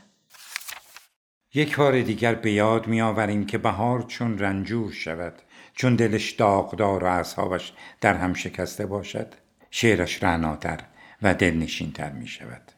یک 1.54 1.78
بار 1.78 2.02
دیگر 2.02 2.36
به 2.36 2.52
یاد 2.52 2.88
می 2.88 3.02
آوریم 3.02 3.46
که 3.46 3.58
بهار 3.58 4.02
چون 4.02 4.40
رنجور 4.40 4.92
شود 4.92 5.34
چون 5.74 5.96
دلش 5.96 6.32
داغدار 6.32 7.04
و 7.04 7.08
اصحابش 7.08 7.74
در 8.02 8.14
هم 8.14 8.34
شکسته 8.34 8.86
باشد 8.86 9.34
شعرش 9.72 10.24
رعناتر 10.24 10.80
و 11.22 11.34
دلنشینتر 11.34 12.12
می 12.12 12.28
شود 12.28 12.72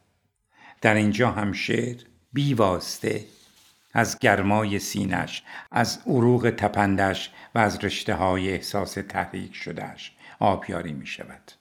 در 0.81 0.95
اینجا 0.95 1.31
هم 1.31 1.51
شعر 1.51 1.97
بیواسته 2.33 3.25
از 3.97 4.19
گرمای 4.19 4.79
سینش 4.79 5.43
از 5.71 5.99
عروق 6.07 6.53
تپندش 6.57 7.31
و 7.55 7.59
از 7.59 7.83
رشته 7.83 8.13
های 8.13 8.51
احساس 8.51 8.93
تحریک 8.93 9.55
شدهش 9.55 10.15
آبیاری 10.39 10.93
می 10.93 11.07
شود 11.07 11.51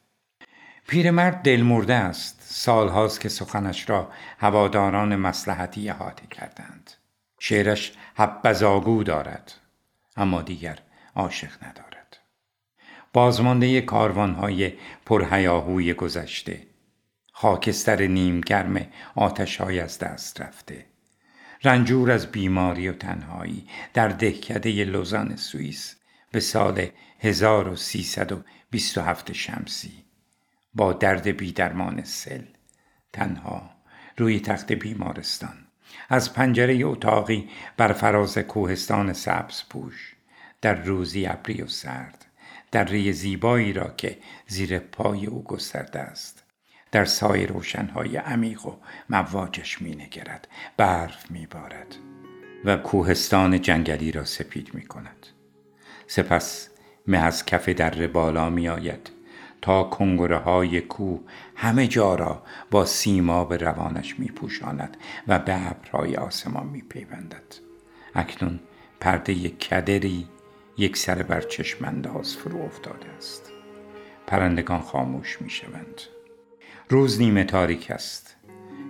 پیرمرد 0.88 1.35
دلمرده 1.43 1.95
است. 1.95 2.37
سالهاست 2.40 3.21
که 3.21 3.28
سخنش 3.28 3.90
را 3.90 4.11
هواداران 4.38 5.16
مسلحتی 5.16 5.90
احاطه 5.90 6.26
کردند. 6.26 6.90
شعرش 7.38 7.93
حبزاگو 8.14 9.02
دارد 9.02 9.52
اما 10.16 10.43
دیگر 10.43 10.78
عاشق 11.14 11.66
ندارد. 11.66 12.16
بازمانده 13.12 13.81
کاروانهای 13.81 14.73
پرهیاهوی 15.07 15.95
گذشته 15.95 16.66
خاکستر 17.33 18.07
نیمگرم 18.07 18.87
آتشهای 19.14 19.81
از 19.81 19.99
دست 19.99 20.40
رفته. 20.40 20.96
رنجور 21.66 22.11
از 22.11 22.26
بیماری 22.26 22.88
و 22.88 22.92
تنهایی 22.92 23.66
در 23.94 24.08
دهکده 24.08 24.85
لوزان 24.85 25.37
سوئیس 25.37 25.96
به 26.30 26.40
سال 26.40 26.87
1327 27.20 29.32
شمسی. 29.32 30.04
با 30.75 30.92
درد 30.92 31.28
بیدرمان 31.28 32.04
سل 32.04 32.44
تنها 33.12 33.70
روی 34.16 34.40
تخت 34.40 34.73
بیمارستان. 34.73 35.66
از 36.08 36.35
پنجره 36.35 36.85
اتاقی 36.85 37.49
بر 37.76 37.92
فراز 37.92 38.38
کوهستان 38.38 39.12
سبز 39.12 39.62
پوش 39.71 40.14
در 40.60 40.75
روزی 40.75 41.26
ابری 41.26 41.62
و 41.62 41.67
سرد 41.67 42.26
در 42.71 42.84
ری 42.84 43.12
زیبایی 43.12 43.73
را 43.73 43.88
که 43.88 44.19
زیر 44.47 44.78
پای 44.78 45.26
او 45.26 45.45
گسترده 45.45 45.99
است. 45.99 46.46
در 46.97 47.04
سای 47.04 47.47
روشنهای 47.47 48.17
عمیق 48.17 48.67
و 48.67 48.73
مواجش 49.11 49.82
می 49.82 49.97
نگرد 49.97 50.49
برف 50.76 51.30
می 51.30 51.47
بارد 51.47 51.97
و 52.65 52.76
کوهستان 52.76 53.61
جنگلی 53.61 54.13
را 54.13 54.25
سپید 54.25 54.75
می 54.75 54.82
کند 54.82 55.26
سپس 56.06 56.69
مه 57.06 57.19
از 57.19 57.47
کف 57.47 57.69
در 57.69 58.06
بالا 58.06 58.50
می 58.50 58.69
آید 58.69 59.11
تا 59.63 59.82
کنگره 59.82 60.39
های 60.39 60.80
کوه 60.80 61.21
همه 61.56 61.87
جا 61.87 62.15
را 62.15 62.43
با 62.71 62.85
سیما 62.85 63.45
به 63.45 63.56
روانش 63.56 64.19
می 64.19 64.26
پوشاند 64.26 64.97
و 65.28 65.39
به 65.39 65.71
ابرهای 65.71 66.17
آسمان 66.17 66.67
می 66.67 66.82
پیوندد. 66.82 67.54
اکنون 68.15 68.61
پرده 69.00 69.49
کدری 69.49 70.28
یک 70.78 70.97
سر 70.97 71.23
بر 71.23 71.41
چشمانداز 71.41 72.37
فرو 72.37 72.63
افتاده 72.63 73.09
است. 73.19 73.50
پرندگان 74.26 74.80
خاموش 74.80 75.43
می 75.43 75.50
شوند. 75.50 76.16
روز 76.88 77.20
نیمه 77.20 77.44
تاریک 77.44 77.90
است. 77.90 78.36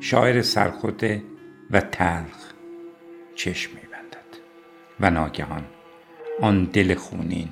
شاعر 0.00 0.42
سرخوده 0.42 1.22
و 1.70 1.80
تلخ 1.80 2.52
چشم 3.34 3.70
می 3.74 3.80
بندد. 3.80 4.40
و 5.00 5.10
ناگهان 5.10 5.64
آن 6.42 6.64
دل 6.64 6.94
خونین 6.94 7.48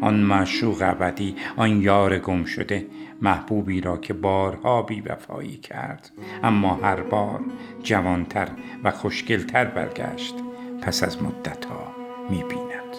آن 0.00 0.14
معشوق 0.14 0.82
ابدی 0.82 1.36
آن 1.56 1.82
یار 1.82 2.18
گم 2.18 2.44
شده 2.44 2.86
محبوبی 3.22 3.80
را 3.80 3.96
که 3.96 4.14
بارها 4.14 4.82
بیوفایی 4.82 5.56
کرد 5.56 6.10
اما 6.42 6.74
هر 6.74 7.00
بار 7.00 7.40
جوانتر 7.82 8.48
و 8.84 8.90
خوشگلتر 8.90 9.64
برگشت 9.64 10.34
پس 10.82 11.02
از 11.02 11.22
مدتها 11.22 11.94
می‌بیند 12.30 12.96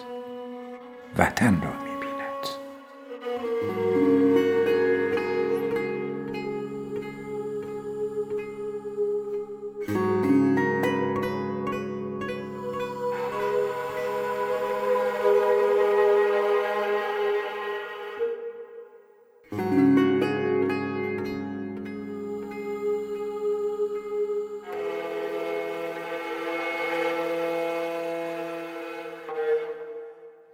وطن 1.18 1.62
را 1.62 1.72
می‌بیند 1.72 1.91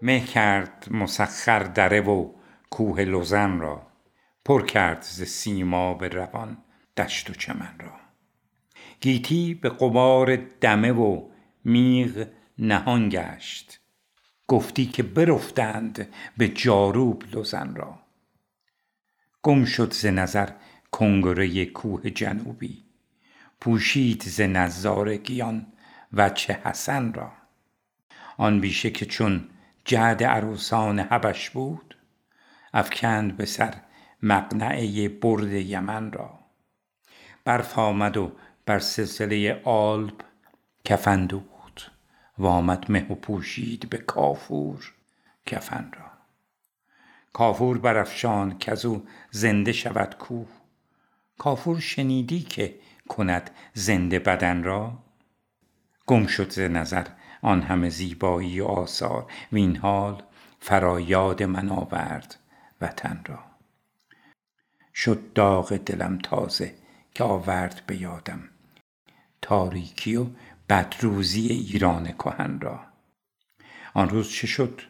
مه 0.08 0.20
کرد 0.20 0.88
مسخر 0.90 1.62
دره 1.62 2.00
و 2.00 2.32
کوه 2.70 3.00
لوزن 3.00 3.58
را. 3.58 3.86
پر 4.44 4.66
کرد 4.66 5.02
ز 5.02 5.22
سیما 5.22 5.94
به 5.94 6.08
روان 6.08 6.58
دشت 6.96 7.30
و 7.30 7.32
چمن 7.32 7.74
را. 7.80 7.92
گیتی 9.00 9.54
به 9.54 9.68
قبار 9.68 10.36
دمه 10.36 10.92
و 10.92 11.28
میغ 11.64 12.26
نهان 12.58 13.08
گشت. 13.08 13.80
گفتی 14.46 14.86
که 14.86 15.02
برفتند 15.02 16.08
به 16.36 16.48
جاروب 16.48 17.24
لوزن 17.32 17.74
را. 17.74 17.98
گم 19.42 19.64
شد 19.64 19.92
ز 19.92 20.06
نظر 20.06 20.48
کنگره 20.90 21.64
کوه 21.64 22.10
جنوبی. 22.10 22.84
پوشید 23.60 24.22
ز 24.22 24.40
نظارگیان 24.40 25.66
وجه 26.12 26.60
حسن 26.64 27.12
را. 27.12 27.32
آن 28.36 28.60
بیشه 28.60 28.90
که 28.90 29.06
چون 29.06 29.48
جعد 29.88 30.24
عروسان 30.24 30.98
حبش 30.98 31.50
بود؟ 31.50 31.96
افکند 32.74 33.36
به 33.36 33.44
سر 33.44 33.74
مقنعه 34.22 35.08
برد 35.08 35.52
یمن 35.52 36.12
را. 36.12 36.38
برف 37.44 37.78
آمد 37.78 38.16
و 38.16 38.32
بر 38.66 38.78
سلسله 38.78 39.62
آلپ 39.64 40.22
کفن 40.84 41.26
دوخت 41.26 41.90
و 42.38 42.46
آمد 42.46 42.90
مه 42.90 43.06
و 43.10 43.14
پوشید 43.14 43.90
به 43.90 43.98
کافور 43.98 44.92
کفن 45.46 45.90
را. 45.98 46.10
کافور 47.32 47.78
برافشان 47.78 48.58
که 48.58 48.72
از 48.72 48.86
او 48.86 49.06
زنده 49.30 49.72
شود 49.72 50.14
کوه. 50.14 50.48
کافور 51.38 51.80
شنیدی 51.80 52.40
که 52.40 52.74
کند 53.08 53.50
زنده 53.74 54.18
بدن 54.18 54.62
را؟ 54.62 54.98
گم 56.06 56.26
شد 56.26 56.50
ز 56.50 56.58
نظر 56.58 57.06
آن 57.42 57.62
همه 57.62 57.88
زیبایی 57.88 58.60
و 58.60 58.64
آثار. 58.64 59.32
وین 59.52 59.76
حال 59.76 60.22
فرایاد 60.60 61.42
من 61.42 61.68
آورد 61.68 62.38
وطن 62.80 63.20
را. 63.26 63.38
شد 64.94 65.32
داغ 65.32 65.76
دلم 65.76 66.18
تازه 66.18 66.74
که 67.14 67.24
آورد 67.24 67.82
به 67.86 67.96
یادم 67.96 68.40
تاریکی 69.42 70.16
و 70.16 70.26
بدروزی 70.68 71.46
ایران 71.46 72.12
کهن 72.12 72.60
را. 72.60 72.80
آن 73.94 74.08
روز 74.08 74.30
چه 74.30 74.46
شد 74.46 74.80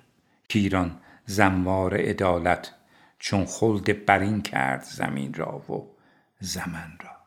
که 0.48 0.58
ایران 0.58 1.00
زموار 1.26 1.96
عدالت 1.96 2.74
چون 3.18 3.44
خلد 3.44 4.06
برین 4.06 4.42
کرد 4.42 4.82
زمین 4.82 5.34
را 5.34 5.58
و 5.58 5.96
زمن 6.40 6.98
را؟ 7.04 7.17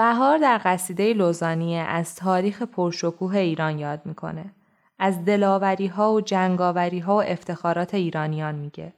بهار 0.00 0.38
در 0.38 0.60
قصیده 0.64 1.14
لوزانیه 1.14 1.80
از 1.80 2.14
تاریخ 2.14 2.62
پرشکوه 2.62 3.36
ایران 3.36 3.78
یاد 3.78 4.06
می‌کنه. 4.06 4.54
از 4.98 5.24
دلاوری 5.24 5.86
ها 5.86 6.12
و 6.12 6.20
جنگاوری 6.20 6.98
ها 6.98 7.16
و 7.16 7.22
افتخارات 7.22 7.94
ایرانیان 7.94 8.54
میگه. 8.54 8.92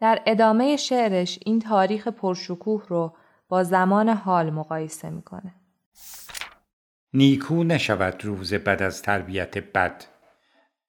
در 0.00 0.22
ادامه 0.26 0.76
شعرش 0.76 1.38
این 1.46 1.58
تاریخ 1.58 2.08
پرشکوه 2.08 2.84
رو 2.88 3.16
با 3.48 3.62
زمان 3.62 4.08
حال 4.08 4.50
مقایسه 4.50 5.10
می‌کنه. 5.10 5.54
نیکو 7.14 7.64
نشود 7.64 8.24
روز 8.24 8.54
بد 8.54 8.82
از 8.82 9.02
تربیت 9.02 9.58
بد 9.58 10.04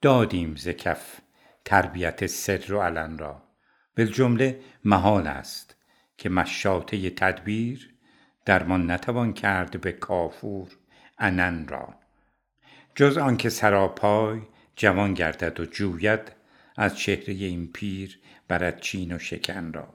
دادیم 0.02 0.56
ز 0.56 0.68
کف 0.68 1.20
تربیت 1.66 2.26
سر 2.26 2.74
و 2.74 2.82
علن 2.82 3.18
را 3.18 3.42
بالجمله 3.98 4.60
محال 4.86 5.28
است 5.28 5.76
که 6.18 6.30
مشاطه 6.30 7.10
تدبیر 7.10 7.91
درمان 8.46 8.92
نتوان 8.92 9.34
کرد 9.34 9.82
به 9.82 9.92
کافور 9.92 10.68
انن 11.18 11.68
را. 11.68 11.96
جز 12.96 13.18
آنکه 13.18 13.50
سراپای 13.50 14.42
جوان 14.76 15.14
گردد 15.14 15.60
و 15.60 15.66
جوید 15.66 16.32
از 16.78 16.98
چهره 16.98 17.34
این 17.34 17.72
پیر 17.72 18.20
برد 18.48 18.80
چین 18.80 19.16
و 19.16 19.20
شکن 19.20 19.74
را. 19.74 19.94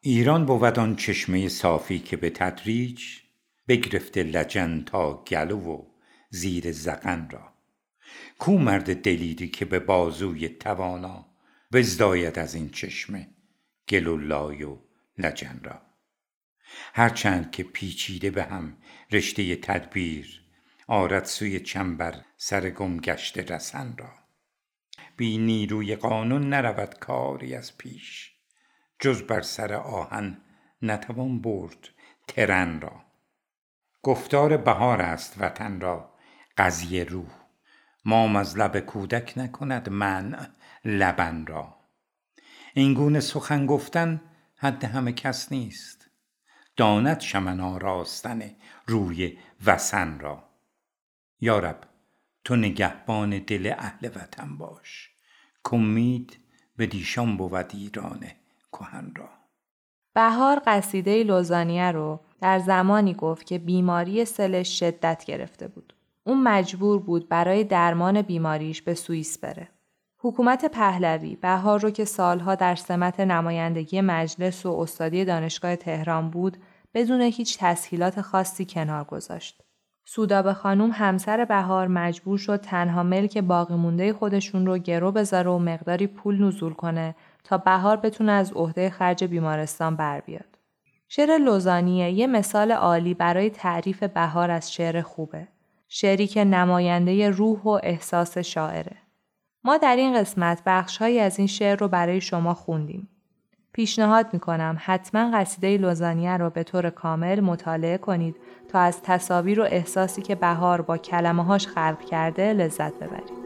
ایران 0.00 0.46
بود 0.46 0.78
آن 0.78 0.96
چشمه 0.96 1.48
صافی 1.48 1.98
که 1.98 2.16
به 2.16 2.30
تدریج 2.30 3.04
بگرفته 3.68 4.22
لجن 4.22 4.82
تا 4.86 5.24
گلو 5.24 5.60
و 5.60 5.82
زیر 6.30 6.72
زغن 6.72 7.28
را. 7.30 7.52
کو 8.38 8.58
مرد 8.58 9.02
دلیری 9.02 9.48
که 9.48 9.64
به 9.64 9.78
بازوی 9.78 10.48
توانا 10.48 11.26
بزداید 11.72 12.38
از 12.38 12.54
این 12.54 12.70
چشمه 12.70 13.28
گل 13.88 14.06
و 14.06 14.16
لای 14.16 14.62
و 14.62 14.76
لجن 15.18 15.60
را. 15.62 15.87
هرچند 16.94 17.50
که 17.50 17.62
پیچیده 17.62 18.30
به 18.30 18.44
هم 18.44 18.76
رشته 19.12 19.56
تدبیر 19.56 20.40
آرد 20.86 21.24
سوی 21.24 21.60
چنبر 21.60 22.14
سر 22.36 22.70
گم 22.70 22.96
گشته 22.96 23.42
رسن 23.42 23.94
را. 23.98 24.10
بی 25.16 25.38
نیروی 25.38 25.96
قانون 25.96 26.48
نرود 26.48 26.98
کاری 26.98 27.54
از 27.54 27.78
پیش 27.78 28.32
جز 28.98 29.22
بر 29.22 29.40
سر 29.40 29.74
آهن 29.74 30.40
نتوان 30.82 31.40
برد 31.40 31.88
ترن 32.28 32.80
را. 32.80 33.02
گفتار 34.02 34.56
بهار 34.56 35.02
است 35.02 35.34
وطن 35.38 35.80
را 35.80 36.14
قضیه 36.56 37.04
روح. 37.04 37.30
مام 38.04 38.36
از 38.36 38.58
لب 38.58 38.80
کودک 38.80 39.32
نکند 39.36 39.88
من 39.88 40.48
لبن 40.84 41.46
را. 41.46 41.76
این 42.74 42.94
گونه 42.94 43.20
سخن 43.20 43.66
گفتن 43.66 44.20
حد 44.56 44.84
همه 44.84 45.12
کس 45.12 45.52
نیست. 45.52 45.97
داند 46.78 47.20
شمن 47.20 47.60
آراستن 47.60 48.50
روی 48.86 49.38
وسن 49.66 50.20
را 50.20 50.42
یارب 51.40 51.80
تو 52.44 52.56
نگهبان 52.56 53.38
دل 53.38 53.74
اهل 53.78 54.08
وطن 54.08 54.56
باش 54.56 55.10
کمید 55.64 56.38
به 56.76 56.86
دیشان 56.86 57.36
بود 57.36 57.70
ایران 57.74 58.26
کهن 58.72 59.12
را 59.16 59.28
بهار 60.14 60.62
قصیده 60.66 61.24
لوزانیه 61.24 61.92
رو 61.92 62.20
در 62.40 62.58
زمانی 62.58 63.14
گفت 63.14 63.46
که 63.46 63.58
بیماری 63.58 64.24
سلش 64.24 64.78
شدت 64.78 65.24
گرفته 65.24 65.68
بود. 65.68 65.94
اون 66.24 66.42
مجبور 66.42 66.98
بود 66.98 67.28
برای 67.28 67.64
درمان 67.64 68.22
بیماریش 68.22 68.82
به 68.82 68.94
سوئیس 68.94 69.38
بره. 69.38 69.68
حکومت 70.18 70.64
پهلوی 70.64 71.36
بهار 71.36 71.80
رو 71.80 71.90
که 71.90 72.04
سالها 72.04 72.54
در 72.54 72.74
سمت 72.74 73.20
نمایندگی 73.20 74.00
مجلس 74.00 74.66
و 74.66 74.78
استادی 74.80 75.24
دانشگاه 75.24 75.76
تهران 75.76 76.30
بود 76.30 76.56
بدون 76.94 77.20
هیچ 77.20 77.58
تسهیلات 77.58 78.20
خاصی 78.20 78.64
کنار 78.64 79.04
گذاشت. 79.04 79.62
سودابه 80.04 80.54
خانوم 80.54 80.90
همسر 80.92 81.44
بهار 81.44 81.88
مجبور 81.88 82.38
شد 82.38 82.60
تنها 82.60 83.02
ملک 83.02 83.38
باقی 83.38 83.74
مونده 83.74 84.12
خودشون 84.12 84.66
رو 84.66 84.78
گرو 84.78 85.12
بذاره 85.12 85.50
و 85.50 85.58
مقداری 85.58 86.06
پول 86.06 86.42
نزول 86.44 86.72
کنه 86.72 87.14
تا 87.44 87.58
بهار 87.58 87.96
بتونه 87.96 88.32
از 88.32 88.52
عهده 88.52 88.90
خرج 88.90 89.24
بیمارستان 89.24 89.96
بر 89.96 90.20
بیاد. 90.20 90.58
شعر 91.08 91.38
لوزانیه 91.38 92.10
یه 92.10 92.26
مثال 92.26 92.72
عالی 92.72 93.14
برای 93.14 93.50
تعریف 93.50 94.02
بهار 94.02 94.50
از 94.50 94.72
شعر 94.72 95.02
خوبه. 95.02 95.48
شعری 95.88 96.26
که 96.26 96.44
نماینده 96.44 97.30
روح 97.30 97.62
و 97.62 97.78
احساس 97.82 98.38
شاعره. 98.38 98.96
ما 99.64 99.76
در 99.76 99.96
این 99.96 100.20
قسمت 100.20 100.62
بخشهایی 100.66 101.20
از 101.20 101.38
این 101.38 101.48
شعر 101.48 101.78
رو 101.78 101.88
برای 101.88 102.20
شما 102.20 102.54
خوندیم. 102.54 103.08
پیشنهاد 103.72 104.26
می‌کنم 104.32 104.76
حتما 104.80 105.30
قصیده 105.34 105.76
لوزانیه 105.76 106.36
رو 106.36 106.50
به 106.50 106.62
طور 106.62 106.90
کامل 106.90 107.40
مطالعه 107.40 107.98
کنید 107.98 108.36
تا 108.68 108.78
از 108.78 109.02
تصاویر 109.02 109.60
و 109.60 109.64
احساسی 109.64 110.22
که 110.22 110.34
بهار 110.34 110.80
با 110.80 110.98
کلمه 110.98 111.44
هاش 111.44 111.66
خلق 111.66 112.00
کرده 112.00 112.52
لذت 112.52 112.92
ببرید. 112.94 113.38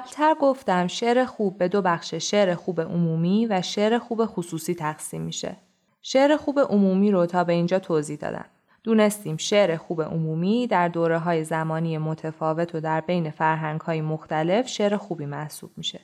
قبلتر 0.00 0.34
گفتم 0.40 0.86
شعر 0.86 1.24
خوب 1.24 1.58
به 1.58 1.68
دو 1.68 1.82
بخش 1.82 2.14
شعر 2.14 2.54
خوب 2.54 2.80
عمومی 2.80 3.46
و 3.46 3.62
شعر 3.62 3.98
خوب 3.98 4.26
خصوصی 4.26 4.74
تقسیم 4.74 5.22
میشه. 5.22 5.56
شعر 6.02 6.36
خوب 6.36 6.60
عمومی 6.60 7.10
رو 7.10 7.26
تا 7.26 7.44
به 7.44 7.52
اینجا 7.52 7.78
توضیح 7.78 8.16
دادم. 8.16 8.44
دونستیم 8.84 9.36
شعر 9.36 9.76
خوب 9.76 10.02
عمومی 10.02 10.66
در 10.66 10.88
دوره 10.88 11.18
های 11.18 11.44
زمانی 11.44 11.98
متفاوت 11.98 12.74
و 12.74 12.80
در 12.80 13.00
بین 13.00 13.30
فرهنگ 13.30 13.80
های 13.80 14.00
مختلف 14.00 14.68
شعر 14.68 14.96
خوبی 14.96 15.26
محسوب 15.26 15.70
میشه. 15.76 16.00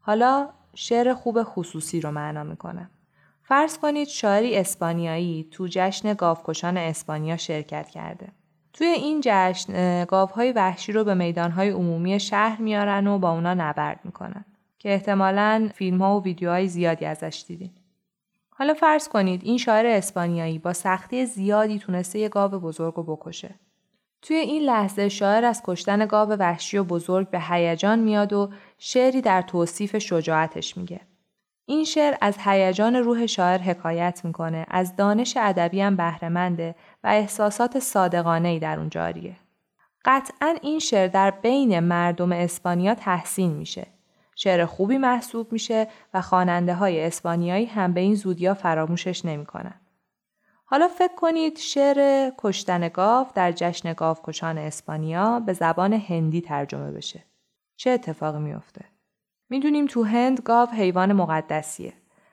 حالا 0.00 0.48
شعر 0.74 1.14
خوب 1.14 1.42
خصوصی 1.42 2.00
رو 2.00 2.10
معنا 2.10 2.44
می‌کنم. 2.44 2.90
فرض 3.42 3.78
کنید 3.78 4.08
شاعری 4.08 4.56
اسپانیایی 4.56 5.48
تو 5.50 5.66
جشن 5.70 6.14
گاوکشان 6.14 6.76
اسپانیا 6.76 7.36
شرکت 7.36 7.88
کرده. 7.88 8.28
توی 8.72 8.86
این 8.86 9.20
جشن 9.24 10.04
گاوهای 10.04 10.52
وحشی 10.52 10.92
رو 10.92 11.04
به 11.04 11.14
میدانهای 11.14 11.70
عمومی 11.70 12.20
شهر 12.20 12.60
میارن 12.60 13.06
و 13.06 13.18
با 13.18 13.30
اونا 13.30 13.54
نبرد 13.54 14.00
می‌کنن 14.04 14.44
که 14.78 14.92
احتمالا 14.92 15.70
فیلم 15.74 16.02
ها 16.02 16.20
و 16.20 16.22
ویدیوهای 16.22 16.68
زیادی 16.68 17.04
ازش 17.04 17.44
دیدین. 17.46 17.70
حالا 18.50 18.74
فرض 18.74 19.08
کنید 19.08 19.40
این 19.44 19.58
شاعر 19.58 19.86
اسپانیایی 19.86 20.58
با 20.58 20.72
سختی 20.72 21.26
زیادی 21.26 21.78
تونسته 21.78 22.18
یه 22.18 22.28
گاو 22.28 22.50
بزرگ 22.50 22.94
رو 22.94 23.02
بکشه. 23.02 23.54
توی 24.22 24.36
این 24.36 24.62
لحظه 24.62 25.08
شاعر 25.08 25.44
از 25.44 25.62
کشتن 25.64 26.06
گاو 26.06 26.28
وحشی 26.28 26.78
و 26.78 26.84
بزرگ 26.84 27.30
به 27.30 27.40
هیجان 27.40 27.98
میاد 27.98 28.32
و 28.32 28.50
شعری 28.78 29.20
در 29.20 29.42
توصیف 29.42 29.98
شجاعتش 29.98 30.76
میگه. 30.76 31.00
این 31.66 31.84
شعر 31.84 32.14
از 32.20 32.36
هیجان 32.44 32.96
روح 32.96 33.26
شاعر 33.26 33.58
حکایت 33.58 34.20
می‌کنه، 34.24 34.66
از 34.68 34.96
دانش 34.96 35.36
ادبی 35.36 35.80
هم 35.80 35.96
بهرهمنده 35.96 36.74
و 37.04 37.06
احساسات 37.06 37.78
صادقانه 37.78 38.48
ای 38.48 38.58
در 38.58 38.78
اون 38.78 38.88
جاریه. 38.88 39.36
قطعا 40.04 40.56
این 40.62 40.78
شعر 40.78 41.08
در 41.08 41.30
بین 41.30 41.80
مردم 41.80 42.32
اسپانیا 42.32 42.94
تحسین 42.94 43.52
میشه. 43.52 43.86
شعر 44.36 44.64
خوبی 44.64 44.98
محسوب 44.98 45.52
میشه 45.52 45.88
و 46.14 46.22
خواننده 46.22 46.74
های 46.74 47.04
اسپانیایی 47.04 47.66
هم 47.66 47.92
به 47.92 48.00
این 48.00 48.14
زودیا 48.14 48.54
فراموشش 48.54 49.24
نمی‌کنن. 49.24 49.80
حالا 50.64 50.88
فکر 50.88 51.14
کنید 51.14 51.58
شعر 51.58 52.30
کشتن 52.38 52.88
گاو 52.88 53.26
در 53.34 53.52
جشن 53.52 53.94
کشان 53.98 54.58
اسپانیا 54.58 55.40
به 55.40 55.52
زبان 55.52 55.92
هندی 55.92 56.40
ترجمه 56.40 56.92
بشه. 56.92 57.24
چه 57.76 57.90
اتفاقی 57.90 58.38
میافته؟ 58.38 58.84
می‌دونیم 59.48 59.86
تو 59.86 60.04
هند 60.04 60.40
گاو 60.40 60.68
حیوان 60.68 61.12
مقدسیه. 61.12 61.92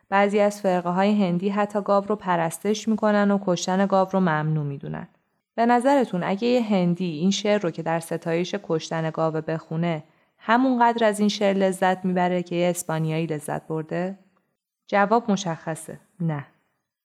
بعضی 0.10 0.40
از 0.40 0.62
فرقه 0.62 0.90
های 0.90 1.24
هندی 1.24 1.50
حتی 1.50 1.82
گاو 1.82 2.06
رو 2.06 2.16
پرستش 2.16 2.88
می‌کنن 2.88 3.32
و 3.32 3.40
کشتن 3.46 3.86
گاو 3.86 4.08
رو 4.12 4.20
ممنوع 4.20 4.64
می‌دونن. 4.66 5.08
به 5.56 5.66
نظرتون 5.66 6.24
اگه 6.24 6.48
یه 6.48 6.64
هندی 6.64 7.18
این 7.18 7.32
شعر 7.32 7.62
رو 7.62 7.72
که 7.72 7.84
در 7.84 8.00
ستایش 8.00 8.56
کشتن 8.64 9.10
گاو 9.10 9.34
بخونه 9.34 10.04
همونقدر 10.38 11.08
از 11.08 11.20
این 11.20 11.30
شعر 11.30 11.56
لذت 11.58 12.06
می‌بره 12.06 12.44
که 12.44 12.56
یه 12.56 12.70
اسپانیایی 12.70 13.26
لذت 13.26 13.68
برده؟ 13.68 14.20
جواب 14.88 15.32
مشخصه. 15.32 16.00
نه. 16.20 16.46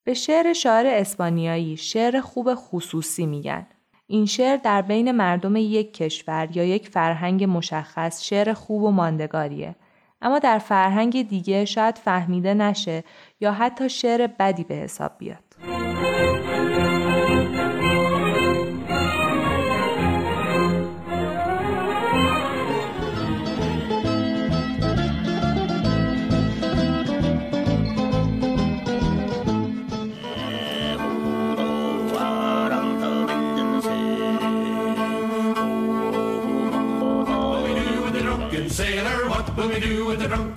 به 0.03 0.13
شعر 0.13 0.53
شاعر 0.53 0.85
اسپانیایی 0.87 1.77
شعر 1.77 2.21
خوب 2.21 2.55
خصوصی 2.55 3.25
میگن. 3.25 3.67
این 4.07 4.25
شعر 4.25 4.57
در 4.57 4.81
بین 4.81 5.11
مردم 5.11 5.55
یک 5.55 5.93
کشور 5.93 6.49
یا 6.53 6.63
یک 6.63 6.89
فرهنگ 6.89 7.43
مشخص 7.43 8.23
شعر 8.23 8.53
خوب 8.53 8.83
و 8.83 8.91
ماندگاریه 8.91 9.75
اما 10.23 10.39
در 10.39 10.59
فرهنگ 10.59 11.29
دیگه 11.29 11.65
شاید 11.65 11.97
فهمیده 11.97 12.53
نشه 12.53 13.03
یا 13.41 13.51
حتی 13.51 13.89
شعر 13.89 14.27
بدی 14.27 14.63
به 14.63 14.75
حساب 14.75 15.11
بیاد. 15.17 15.52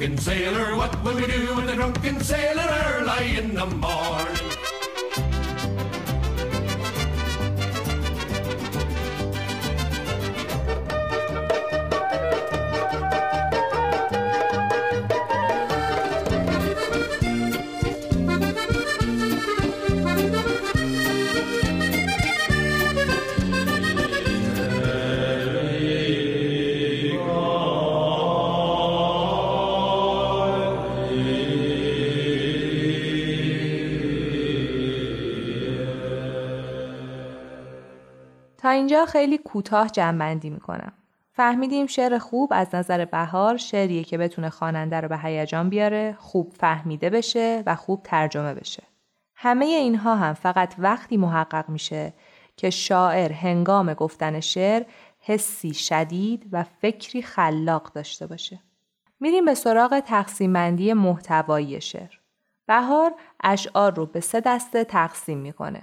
Drunken 0.07 0.23
sailor? 0.23 0.77
What 0.77 1.03
will 1.03 1.17
we 1.17 1.27
do 1.27 1.57
with 1.57 1.67
the 1.67 1.75
drunken 1.75 2.21
sailor 2.21 2.69
early 2.87 3.39
in 3.39 3.55
the 3.55 3.67
morning? 3.67 4.36
اینجا 38.87 39.07
خیلی 39.07 39.39
کوتاه 39.39 39.89
جنبندی 39.89 40.51
می‌کنم. 40.51 40.93
فهمیدیم 41.33 41.87
شعر 41.87 42.19
خوب 42.19 42.53
از 42.55 42.75
نظر 42.75 43.05
بهار 43.05 43.57
شعریه 43.57 44.05
که 44.05 44.19
بتونه 44.19 44.51
خواننده 44.51 45.01
رو 45.01 45.09
به 45.09 45.19
هیجان 45.19 45.69
بیاره، 45.69 46.17
خوب 46.19 46.53
فهمیده 46.59 47.11
بشه 47.11 47.63
و 47.67 47.75
خوب 47.75 48.03
ترجمه 48.03 48.55
بشه. 48.55 48.83
همه 49.35 49.65
اینها 49.65 50.17
هم 50.17 50.35
فقط 50.35 50.75
وقتی 50.79 51.17
محقق 51.17 51.69
میشه 51.69 52.13
که 52.57 52.71
شاعر 52.71 53.33
هنگام 53.33 53.95
گفتن 53.95 54.41
شعر 54.41 54.83
حسی 55.21 55.75
شدید 55.75 56.47
و 56.53 56.65
فکری 56.81 57.23
خلاق 57.23 57.93
داشته 57.93 58.27
باشه. 58.27 58.61
میریم 59.21 59.45
به 59.45 59.55
سراغ 59.55 60.01
تقسیم 60.01 60.53
بندی 60.53 60.93
محتوایی 60.93 61.81
شعر. 61.81 62.15
بهار 62.67 63.15
اشعار 63.45 63.95
رو 63.95 64.07
به 64.07 64.21
سه 64.21 64.41
دسته 64.41 64.85
تقسیم 64.85 65.39
می‌کنه. 65.39 65.83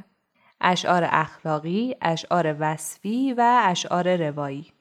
اشعار 0.63 1.07
اخلاقی، 1.11 1.95
اشعار 2.01 2.55
وصفی 2.59 3.33
و 3.33 3.61
اشعار 3.63 4.15
روایی. 4.15 4.71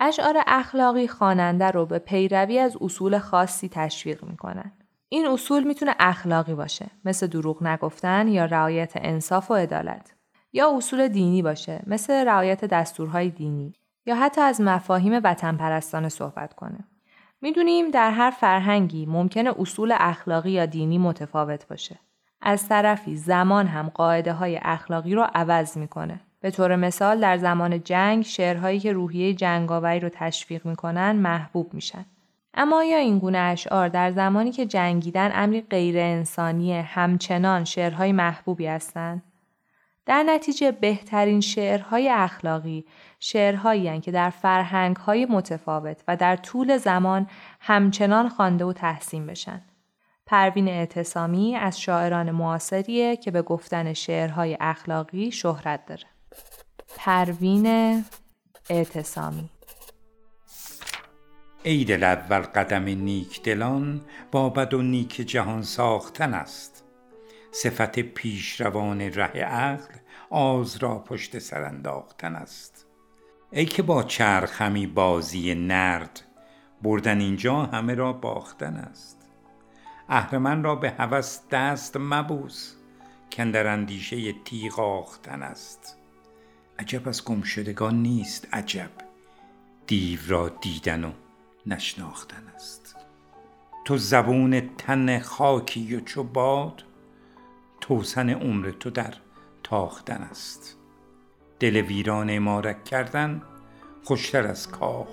اشعار 0.00 0.36
اخلاقی 0.46 1.08
خواننده 1.08 1.70
رو 1.70 1.86
به 1.86 1.98
پیروی 1.98 2.58
از 2.58 2.76
اصول 2.80 3.18
خاصی 3.18 3.68
تشویق 3.68 4.24
می‌کنن. 4.24 4.72
این 5.08 5.26
اصول 5.26 5.64
می‌تونه 5.64 5.94
اخلاقی 5.98 6.54
باشه 6.54 6.86
مثل 7.04 7.26
دروغ 7.26 7.62
نگفتن 7.62 8.28
یا 8.28 8.44
رعایت 8.44 8.92
انصاف 8.96 9.50
و 9.50 9.54
عدالت 9.54 10.14
یا 10.52 10.76
اصول 10.76 11.08
دینی 11.08 11.42
باشه 11.42 11.82
مثل 11.86 12.24
رعایت 12.26 12.64
دستورهای 12.64 13.30
دینی 13.30 13.72
یا 14.06 14.16
حتی 14.16 14.40
از 14.40 14.60
مفاهیم 14.60 15.20
وطن 15.24 15.56
پرستانه 15.56 16.08
صحبت 16.08 16.54
کنه. 16.54 16.78
می‌دونیم 17.40 17.90
در 17.90 18.10
هر 18.10 18.30
فرهنگی 18.30 19.06
ممکنه 19.06 19.60
اصول 19.60 19.94
اخلاقی 19.98 20.50
یا 20.50 20.66
دینی 20.66 20.98
متفاوت 20.98 21.68
باشه. 21.68 21.98
از 22.42 22.68
طرفی 22.68 23.16
زمان 23.16 23.66
هم 23.66 23.88
قاعده 23.88 24.32
های 24.32 24.60
اخلاقی 24.62 25.14
رو 25.14 25.26
عوض 25.34 25.76
می‌کنه. 25.76 26.20
به 26.40 26.50
طور 26.50 26.76
مثال 26.76 27.20
در 27.20 27.38
زمان 27.38 27.82
جنگ 27.82 28.24
شعرهایی 28.24 28.80
که 28.80 28.92
روحیه 28.92 29.34
جنگاوری 29.34 30.00
رو 30.00 30.08
تشویق 30.08 30.66
می‌کنن 30.66 31.12
محبوب 31.12 31.74
میشن. 31.74 32.04
اما 32.54 32.84
یا 32.84 32.98
این 32.98 33.18
گونه 33.18 33.38
اشعار 33.38 33.88
در 33.88 34.10
زمانی 34.10 34.52
که 34.52 34.66
جنگیدن 34.66 35.30
امری 35.34 35.60
غیر 35.60 35.98
انسانی 35.98 36.78
همچنان 36.78 37.64
شعرهای 37.64 38.12
محبوبی 38.12 38.66
هستند؟ 38.66 39.22
در 40.06 40.22
نتیجه 40.22 40.72
بهترین 40.72 41.40
شعرهای 41.40 42.08
اخلاقی 42.08 42.84
شعرهایی 43.20 44.00
که 44.00 44.10
در 44.10 44.30
فرهنگهای 44.30 45.26
متفاوت 45.26 46.02
و 46.08 46.16
در 46.16 46.36
طول 46.36 46.76
زمان 46.76 47.26
همچنان 47.60 48.28
خوانده 48.28 48.64
و 48.64 48.72
تحسین 48.72 49.26
بشن. 49.26 49.62
پروین 50.30 50.68
اعتصامی 50.68 51.56
از 51.56 51.80
شاعران 51.80 52.30
معاصریه 52.30 53.16
که 53.16 53.30
به 53.30 53.42
گفتن 53.42 53.92
شعرهای 53.92 54.56
اخلاقی 54.60 55.30
شهرت 55.30 55.86
داره. 55.86 56.04
پروین 56.96 58.04
اعتصامی. 58.70 59.50
ای 61.62 61.94
اول 61.94 62.40
قدم 62.40 62.82
نیک 62.82 63.42
دلان 63.42 64.00
با 64.32 64.48
بد 64.48 64.74
و 64.74 64.82
نیک 64.82 65.14
جهان 65.16 65.62
ساختن 65.62 66.34
است. 66.34 66.84
صفت 67.52 67.98
پیشروان 67.98 69.00
ره 69.00 69.40
عقل 69.42 69.94
آز 70.30 70.76
را 70.76 70.98
پشت 70.98 71.38
سر 71.38 71.62
انداختن 71.62 72.34
است. 72.34 72.86
ای 73.52 73.64
که 73.64 73.82
با 73.82 74.02
چرخ 74.02 74.62
همی 74.62 74.86
بازی 74.86 75.54
نرد 75.54 76.22
بردن 76.82 77.20
اینجا 77.20 77.56
همه 77.56 77.94
را 77.94 78.12
باختن 78.12 78.74
است. 78.74 79.19
اهرمن 80.12 80.62
را 80.62 80.74
به 80.74 80.90
هوس 80.90 81.40
دست 81.50 81.96
مبوس 81.96 82.74
کندر 83.32 83.66
اندیشه 83.66 84.32
تیغ 84.32 84.80
آختن 84.80 85.42
است. 85.42 85.96
عجب 86.78 87.08
از 87.08 87.24
گمشدگان 87.24 88.02
نیست 88.02 88.48
عجب. 88.52 88.90
دیو 89.86 90.20
را 90.28 90.48
دیدن 90.48 91.04
و 91.04 91.12
نشناختن 91.66 92.42
است. 92.54 92.96
تو 93.84 93.96
زبون 93.96 94.60
تن 94.60 95.18
خاکی 95.18 95.96
و 95.96 96.00
چو 96.00 96.22
باد 96.22 96.84
توسن 97.80 98.30
عمر 98.30 98.70
تو 98.70 98.90
در 98.90 99.14
تاختن 99.62 100.22
است. 100.22 100.76
دل 101.60 101.76
ویران 101.76 102.38
مارک 102.38 102.84
کردن 102.84 103.42
خوشتر 104.04 104.46
از 104.46 104.68
کاخ 104.68 105.08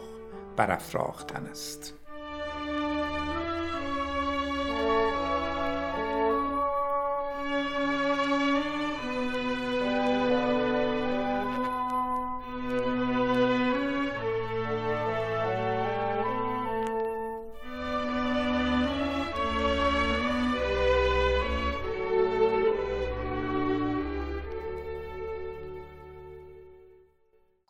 برافراختن 0.56 1.46
است. 1.46 1.97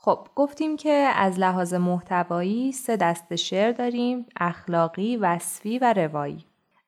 خب 0.07 0.27
گفتیم 0.35 0.77
که 0.77 1.11
از 1.15 1.39
لحاظ 1.39 1.73
محتوایی 1.73 2.71
سه 2.71 2.97
دست 2.97 3.35
شعر 3.35 3.71
داریم 3.71 4.25
اخلاقی، 4.39 5.17
وصفی 5.17 5.79
و 5.79 5.93
روایی. 5.93 6.45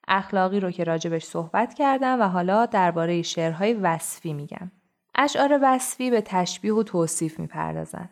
اخلاقی 0.07 0.59
رو 0.59 0.71
که 0.71 0.83
راجبش 0.83 1.23
صحبت 1.23 1.73
کردم 1.73 2.21
و 2.21 2.23
حالا 2.23 2.65
درباره 2.65 3.21
شعرهای 3.21 3.73
وصفی 3.73 4.33
میگم. 4.33 4.71
اشعار 5.15 5.59
وصفی 5.61 6.11
به 6.11 6.21
تشبیه 6.21 6.73
و 6.73 6.83
توصیف 6.83 7.39
می‌پردازن. 7.39 8.09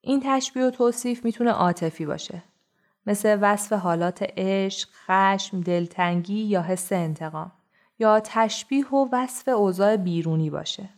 این 0.00 0.22
تشبیه 0.24 0.66
و 0.66 0.70
توصیف 0.70 1.24
می‌تونه 1.24 1.50
عاطفی 1.50 2.06
باشه. 2.06 2.42
مثل 3.06 3.38
وصف 3.40 3.72
حالات 3.72 4.22
عشق، 4.36 4.88
خشم، 5.06 5.60
دلتنگی 5.60 6.42
یا 6.42 6.62
حس 6.62 6.92
انتقام. 6.92 7.52
یا 7.98 8.20
تشبیه 8.24 8.88
و 8.88 9.08
وصف 9.12 9.48
اوضاع 9.48 9.96
بیرونی 9.96 10.50
باشه. 10.50 10.88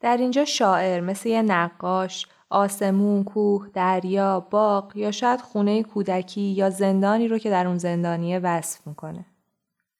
در 0.00 0.16
اینجا 0.16 0.44
شاعر 0.44 1.00
مثل 1.00 1.28
یه 1.28 1.42
نقاش 1.42 2.26
آسمون، 2.50 3.24
کوه، 3.24 3.68
دریا، 3.74 4.40
باغ 4.40 4.96
یا 4.96 5.10
شاید 5.10 5.40
خونه 5.40 5.82
کودکی 5.82 6.40
یا 6.40 6.70
زندانی 6.70 7.28
رو 7.28 7.38
که 7.38 7.50
در 7.50 7.66
اون 7.66 7.78
زندانیه 7.78 8.38
وصف 8.38 8.86
می‌کنه. 8.86 9.24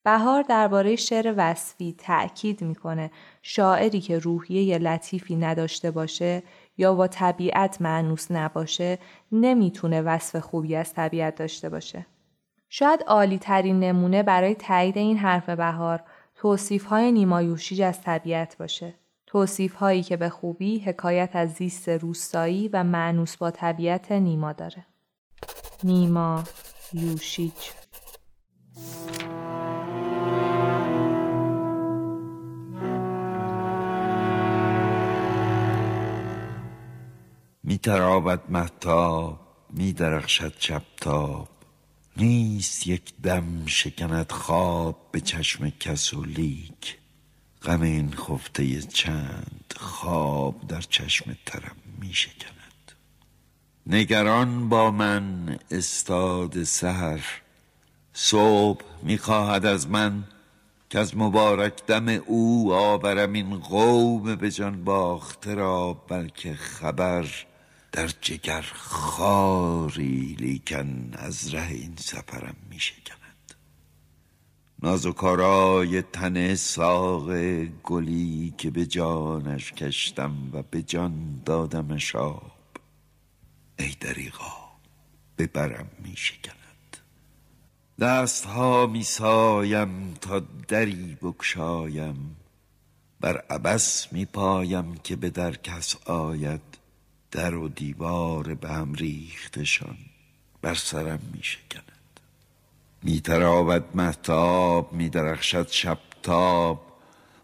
بهار 0.04 0.42
درباره 0.42 0.96
شعر 0.96 1.34
وصفی 1.37 1.94
تأکید 1.98 2.62
می‌کنه 2.62 3.11
شاعری 3.42 4.00
که 4.00 4.18
روحیه 4.18 4.78
لطیفی 4.78 5.37
نداشته 5.37 5.90
باشه 5.90 6.42
یا 6.78 6.94
با 6.94 7.06
طبیعت 7.06 7.82
معنوس 7.82 8.30
نباشه 8.30 8.98
نمی‌تونه 9.32 10.02
وصف 10.02 10.37
خوبی 10.37 10.76
از 10.76 10.94
طبیعت 10.94 11.34
داشته 11.34 11.68
باشه. 11.68 12.06
شاید 12.68 13.02
عالی 13.06 13.38
ترین 13.38 13.80
نمونه 13.80 14.22
برای 14.22 14.54
تایید 14.54 14.96
این 14.96 15.16
حرف 15.16 15.48
بهار 15.48 16.02
توصیف 16.34 16.84
های 16.84 17.12
نیمایوشیج 17.12 17.82
از 17.82 18.02
طبیعت 18.02 18.56
باشه. 18.58 18.94
توصیف 19.29 19.75
هایی 19.75 20.03
که 20.03 20.17
به 20.17 20.29
خوبی 20.29 20.79
حکایت 20.79 21.31
از 21.35 21.53
زیست 21.53 21.88
روستایی 21.88 22.69
و 22.69 22.85
معنوس 22.85 23.37
با 23.37 23.51
طبیعت 23.51 24.12
نیما 24.12 24.53
داره. 24.53 24.87
نیما 25.85 26.45
یوشیج 26.93 27.53
می 37.62 37.79
تراود 37.79 38.41
محتاب 38.49 39.41
می 39.71 39.93
درخشد 39.93 40.53
شبتاب. 40.59 41.49
نیست 42.17 42.87
یک 42.87 43.14
دم 43.23 43.67
شکند 43.67 44.33
خواب 44.33 45.09
به 45.12 45.21
چشم 45.21 45.71
کس 45.71 46.14
غم 47.62 47.83
این 47.83 48.14
خفته 48.16 48.83
چند 48.83 49.75
خواب 49.77 50.66
در 50.68 50.81
چشم 50.81 51.37
ترم 51.47 51.77
می 52.01 52.14
شکند. 52.14 52.92
نگران 53.87 54.68
با 54.68 54.90
من 54.90 55.59
استاد 55.71 56.64
سهر 56.64 57.42
صبح 58.12 58.85
می 59.03 59.18
خواهد 59.18 59.66
از 59.66 59.88
من 59.88 60.25
که 60.90 60.99
از 60.99 61.16
مبارک 61.16 61.87
دم 61.87 62.09
او 62.09 62.73
آورم 62.73 63.33
این 63.33 63.59
قوم 63.59 64.35
به 64.35 64.51
جان 64.51 64.85
باخته 64.85 65.55
را 65.55 65.92
بلکه 65.92 66.55
خبر 66.55 67.27
در 67.92 68.09
جگر 68.21 68.64
خاری 68.75 70.37
لیکن 70.38 71.11
از 71.12 71.55
ره 71.55 71.68
این 71.68 71.94
سفرم 71.99 72.57
می 72.71 72.81
شکند. 72.81 73.17
نازوکارای 74.83 76.03
تن 76.03 76.55
ساق 76.55 77.35
گلی 77.64 78.55
که 78.59 78.71
به 78.71 78.87
جانش 78.87 79.73
کشتم 79.73 80.51
و 80.53 80.62
به 80.62 80.83
جان 80.83 81.43
دادم 81.45 81.97
شاب. 81.97 82.53
ای 83.79 83.95
دریغا 84.01 84.53
به 85.37 85.47
برم 85.47 85.91
می 86.05 86.17
شکند. 86.17 86.97
دست 88.01 88.45
ها 88.45 88.87
می 88.87 89.03
سایم 89.03 90.14
تا 90.21 90.41
دری 90.69 91.17
بکشایم 91.23 92.37
بر 93.21 93.37
عبس 93.37 94.12
می 94.12 94.25
پایم 94.25 94.95
که 94.95 95.17
به 95.17 95.31
در 95.31 95.55
کس 95.55 95.97
آید. 96.07 96.61
در 97.31 97.55
و 97.55 97.69
دیوار 97.69 98.55
به 98.55 98.69
هم 98.69 98.95
ریختشان. 98.95 99.97
بر 100.62 100.75
سرم 100.75 101.21
می 101.33 101.43
شکند. 101.43 101.88
می 103.02 103.20
تراود 103.20 103.84
محتاب 103.94 104.92
می 104.92 105.08
درخشد 105.08 105.68
شبتاب. 105.68 106.88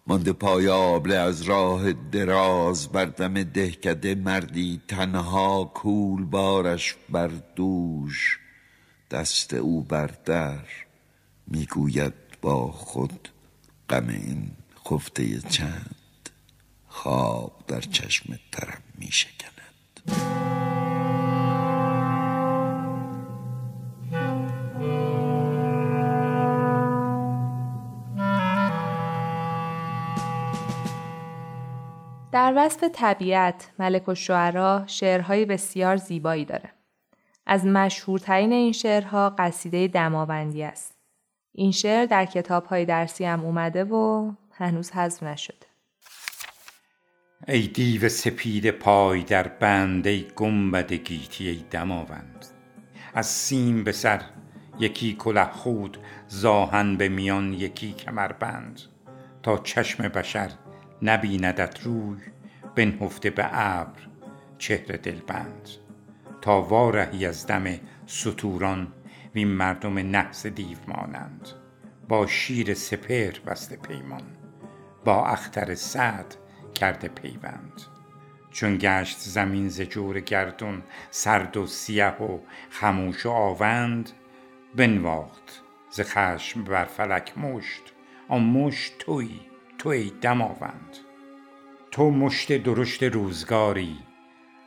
مانده 0.06 0.32
پایابله 0.32 1.14
از 1.14 1.42
راه 1.42 1.92
دراز 1.92 2.88
بر 2.88 3.04
دم 3.04 3.42
دهکده 3.42 4.14
مردی 4.14 4.80
تنها 4.88 5.64
کول 5.74 6.24
بارش 6.24 6.96
بر 7.08 7.30
دوش. 7.56 8.38
دست 9.10 9.54
او 9.54 9.82
بر 9.82 10.10
در 10.24 10.64
می‌گوید 11.46 12.14
با 12.42 12.72
خود 12.72 13.28
غم 13.90 14.08
این 14.08 14.50
خفته 14.88 15.40
چند. 15.40 15.96
خواب 16.88 17.64
در 17.66 17.80
چشم 17.80 18.38
ترم 18.52 18.82
می 18.98 19.10
وصف 32.56 32.84
طبیعت 32.92 33.70
ملک 33.78 34.08
و 34.08 34.14
شعرا 34.14 34.84
شعرهای 34.86 35.44
بسیار 35.44 35.96
زیبایی 35.96 36.44
داره. 36.44 36.70
از 37.46 37.66
مشهورترین 37.66 38.52
این 38.52 38.72
شعرها 38.72 39.34
قصیده 39.38 39.88
دماوندی 39.88 40.62
است. 40.62 40.94
این 41.52 41.72
شعر 41.72 42.06
در 42.06 42.24
کتابهای 42.24 42.84
درسی 42.84 43.24
هم 43.24 43.44
اومده 43.44 43.84
و 43.84 44.32
هنوز 44.50 44.90
حذف 44.90 45.22
نشده. 45.22 45.66
ای 47.48 47.66
دیو 47.66 48.08
سپید 48.08 48.70
پای 48.70 49.22
در 49.22 49.48
بند 49.48 50.06
ای 50.06 50.26
گنبد 50.36 50.92
گیتی 50.92 51.48
ای 51.48 51.64
دماوند 51.70 52.46
از 53.14 53.26
سیم 53.26 53.84
به 53.84 53.92
سر 53.92 54.22
یکی 54.78 55.16
کله 55.18 55.44
خود 55.44 55.98
زاهن 56.28 56.96
به 56.96 57.08
میان 57.08 57.52
یکی 57.52 57.92
کمربند 57.92 58.80
تا 59.42 59.58
چشم 59.58 60.08
بشر 60.08 60.50
نبیندت 61.02 61.80
روی 61.82 62.18
بنهفته 62.74 63.30
به 63.30 63.48
ابر 63.52 64.00
چهره 64.58 64.96
دلبند 64.96 65.68
تا 66.40 66.62
وارهی 66.62 67.26
از 67.26 67.46
دم 67.46 67.64
ستوران 68.06 68.92
وین 69.34 69.48
مردم 69.48 69.98
نحس 69.98 70.46
دیو 70.46 70.78
مانند. 70.88 71.48
با 72.08 72.26
شیر 72.26 72.74
سپر 72.74 73.32
بسته 73.46 73.76
پیمان 73.76 74.22
با 75.04 75.26
اختر 75.26 75.74
سعد 75.74 76.37
کرده 76.74 77.08
پیوند. 77.08 77.82
چون 78.50 78.78
گشت 78.80 79.18
زمین 79.18 79.68
ز 79.68 79.80
جور 79.80 80.20
گردون 80.20 80.82
سرد 81.10 81.56
و 81.56 81.66
سیه 81.66 82.08
و 82.08 82.38
خموش 82.70 83.26
و 83.26 83.30
آوند 83.30 84.10
بنواخت 84.76 85.62
ز 85.90 86.00
خشم 86.00 86.64
بر 86.64 86.84
فلک 86.84 87.38
مشت. 87.38 87.82
آن 88.28 88.42
مشت 88.42 88.98
تویی 88.98 89.40
تو 89.78 89.88
ای 89.88 90.12
دماوند 90.20 90.96
تو 91.94 92.11
مشت 92.11 92.52
درشت 92.52 93.02
روزگاری 93.02 93.98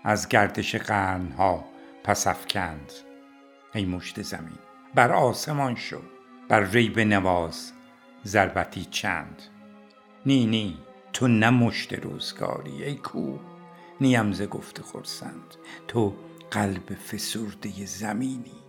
از 0.04 0.30
گردش 0.30 0.76
قرنها 0.76 1.66
پس 2.04 2.28
افکند. 2.28 2.92
ای 3.74 3.86
مشت 3.86 4.22
زمین 4.22 4.58
بر 4.96 5.12
آسمان 5.12 5.76
شو 5.76 6.02
بر 6.50 6.62
ریب 6.62 7.00
نواز 7.00 7.72
ضربتی 8.26 8.86
چند. 8.86 9.42
نی 10.26 10.46
نی 10.46 10.78
تو 11.14 11.28
نه 11.28 11.50
مشت 11.50 11.94
روزگاری 11.94 12.84
ای 12.84 12.96
کو 12.96 13.38
نیم 14.02 14.32
ز 14.32 14.42
گفت 14.42 14.82
خرسند. 14.82 15.56
تو 15.88 16.14
قلب 16.52 16.94
فسرده 16.94 17.86
زمینی 17.86 18.64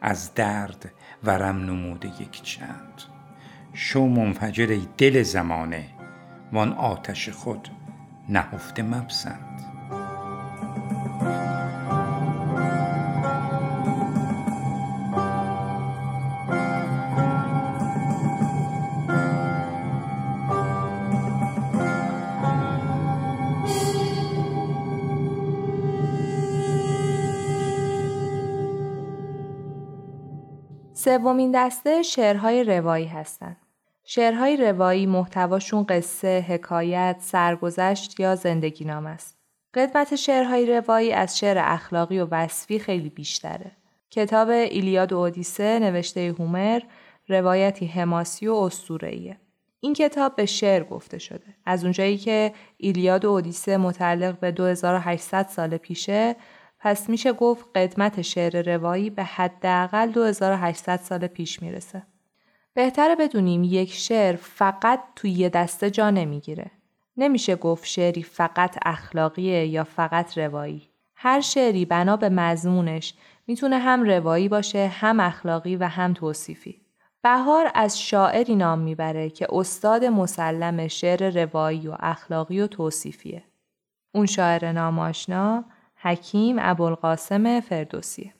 از 0.00 0.34
درد 0.34 0.92
ورم 1.24 1.56
نموده 1.56 2.22
یک 2.22 2.42
چند. 2.42 3.02
شو 3.72 4.06
منفجر 4.06 4.80
دل 4.98 5.22
زمانه 5.22 5.90
وان 6.52 6.72
آتش 6.72 7.28
خود 7.28 7.68
نهفته 8.32 8.82
مپسند 8.82 9.52
سومین 30.94 31.50
دسته 31.54 32.02
شعرهای 32.02 32.64
روایی 32.64 33.06
هستند. 33.06 33.61
شعرهای 34.04 34.56
روایی 34.56 35.06
محتواشون 35.06 35.84
قصه، 35.88 36.44
حکایت، 36.48 37.16
سرگذشت 37.20 38.20
یا 38.20 38.34
زندگی 38.34 38.84
نام 38.84 39.06
است. 39.06 39.38
قدمت 39.74 40.16
شعرهای 40.16 40.66
روایی 40.66 41.12
از 41.12 41.38
شعر 41.38 41.56
اخلاقی 41.58 42.18
و 42.18 42.28
وصفی 42.30 42.78
خیلی 42.78 43.08
بیشتره. 43.08 43.72
کتاب 44.10 44.48
ایلیاد 44.48 45.12
و 45.12 45.18
اودیسه 45.18 45.78
نوشته 45.78 46.34
هومر 46.38 46.80
روایتی 47.28 47.86
حماسی 47.86 48.46
و 48.46 48.54
اسطوره‌ایه. 48.54 49.36
این 49.80 49.94
کتاب 49.94 50.36
به 50.36 50.46
شعر 50.46 50.84
گفته 50.84 51.18
شده. 51.18 51.54
از 51.66 51.84
اونجایی 51.84 52.18
که 52.18 52.52
ایلیاد 52.76 53.24
و 53.24 53.30
اودیسه 53.30 53.76
متعلق 53.76 54.38
به 54.38 54.50
2800 54.50 55.48
سال 55.48 55.76
پیشه 55.76 56.36
پس 56.78 57.08
میشه 57.08 57.32
گفت 57.32 57.66
قدمت 57.74 58.22
شعر 58.22 58.74
روایی 58.76 59.10
به 59.10 59.24
حداقل 59.24 60.10
2800 60.10 60.96
سال 60.96 61.26
پیش 61.26 61.62
می‌رسه. 61.62 62.02
بهتره 62.74 63.16
بدونیم 63.16 63.64
یک 63.64 63.92
شعر 63.92 64.36
فقط 64.36 65.00
توی 65.16 65.30
یه 65.30 65.48
دسته 65.48 65.90
جا 65.90 66.10
نمی‌گیره. 66.10 66.70
نمیشه 67.16 67.56
گفت 67.56 67.86
شعری 67.86 68.22
فقط 68.22 68.78
اخلاقیه 68.86 69.66
یا 69.66 69.84
فقط 69.84 70.38
روایی. 70.38 70.88
هر 71.16 71.40
شعری 71.40 71.84
بنا 71.84 72.16
به 72.16 72.28
مضمونش 72.28 73.14
می‌تونه 73.46 73.78
هم 73.78 74.02
روایی 74.02 74.48
باشه 74.48 74.86
هم 74.86 75.20
اخلاقی 75.20 75.76
و 75.76 75.84
هم 75.84 76.12
توصیفی. 76.12 76.80
بهار 77.22 77.70
از 77.74 78.00
شاعری 78.00 78.56
نام 78.56 78.78
می‌بره 78.78 79.30
که 79.30 79.46
استاد 79.50 80.04
مسلم 80.04 80.88
شعر 80.88 81.44
روایی 81.44 81.88
و 81.88 81.96
اخلاقی 82.00 82.60
و 82.60 82.66
توصیفیه. 82.66 83.44
اون 84.14 84.26
شاعر 84.26 84.72
ناماشنا 84.72 85.64
حکیم 85.96 86.56
ابوالقاسم 86.58 87.60
فردوسیه. 87.60 88.34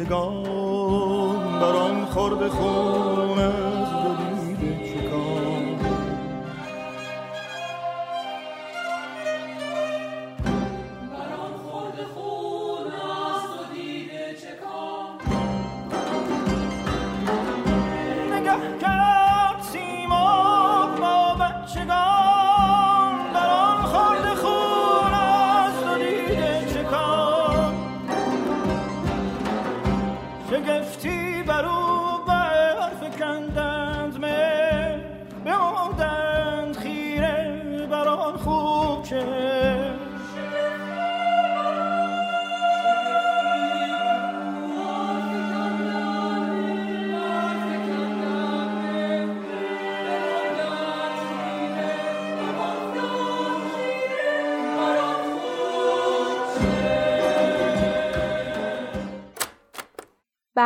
بچگان 0.00 0.42
بران 1.60 2.04
خورد 2.04 2.48
خون. 2.48 2.99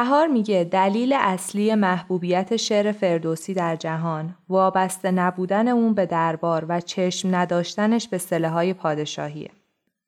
بهار 0.05 0.27
میگه 0.27 0.69
دلیل 0.71 1.13
اصلی 1.13 1.75
محبوبیت 1.75 2.57
شعر 2.57 2.93
فردوسی 2.93 3.55
در 3.55 3.77
جهان 3.77 4.35
وابسته 4.49 5.11
نبودن 5.11 5.69
اون 5.69 5.95
به 5.95 6.07
دربار 6.07 6.65
و 6.69 6.81
چشم 6.81 7.37
نداشتنش 7.37 8.09
به 8.09 8.19
سله 8.19 8.49
های 8.49 8.75
پادشاهیه. 8.75 9.51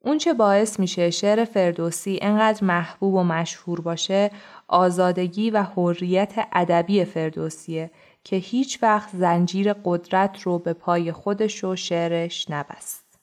اون 0.05 0.18
چه 0.18 0.34
باعث 0.34 0.80
میشه 0.80 1.11
شعر 1.11 1.44
فردوسی 1.44 2.18
انقدر 2.22 2.64
محبوب 2.64 3.14
و 3.14 3.22
مشهور 3.22 3.80
باشه 3.80 4.30
آزادگی 4.68 5.51
و 5.51 5.62
حریت 5.62 6.34
ادبی 6.53 7.05
فردوسیه 7.05 7.90
که 8.24 8.36
هیچ 8.36 8.82
وقت 8.82 9.09
زنجیر 9.12 9.72
قدرت 9.84 10.42
رو 10.42 10.59
به 10.59 10.72
پای 10.72 11.12
خودش 11.12 11.64
و 11.64 11.76
شعرش 11.76 12.51
نبست. 12.51 13.18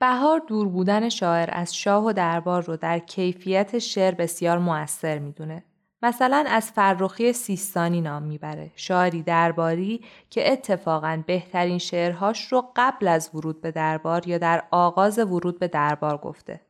بهار 0.00 0.42
دور 0.48 0.68
بودن 0.68 1.08
شاعر 1.08 1.48
از 1.52 1.76
شاه 1.76 2.04
و 2.04 2.12
دربار 2.12 2.62
رو 2.62 2.76
در 2.76 2.98
کیفیت 2.98 3.78
شعر 3.78 4.14
بسیار 4.14 4.58
موثر 4.58 5.18
می‌دونه. 5.18 5.62
مثلا 6.06 6.44
از 6.48 6.70
فرخی 6.70 7.32
سیستانی 7.32 8.00
نام 8.00 8.22
می‌بره 8.22 8.70
شاعری 8.76 9.22
درباری 9.22 10.00
که 10.30 10.52
اتفاقا 10.52 11.22
بهترین 11.26 11.78
شعرهاش 11.78 12.52
رو 12.52 12.72
قبل 12.76 13.08
از 13.08 13.30
ورود 13.34 13.60
به 13.60 13.70
دربار 13.70 14.28
یا 14.28 14.38
در 14.38 14.64
آغاز 14.70 15.18
ورود 15.18 15.58
به 15.58 15.68
دربار 15.68 16.16
گفته 16.16 16.60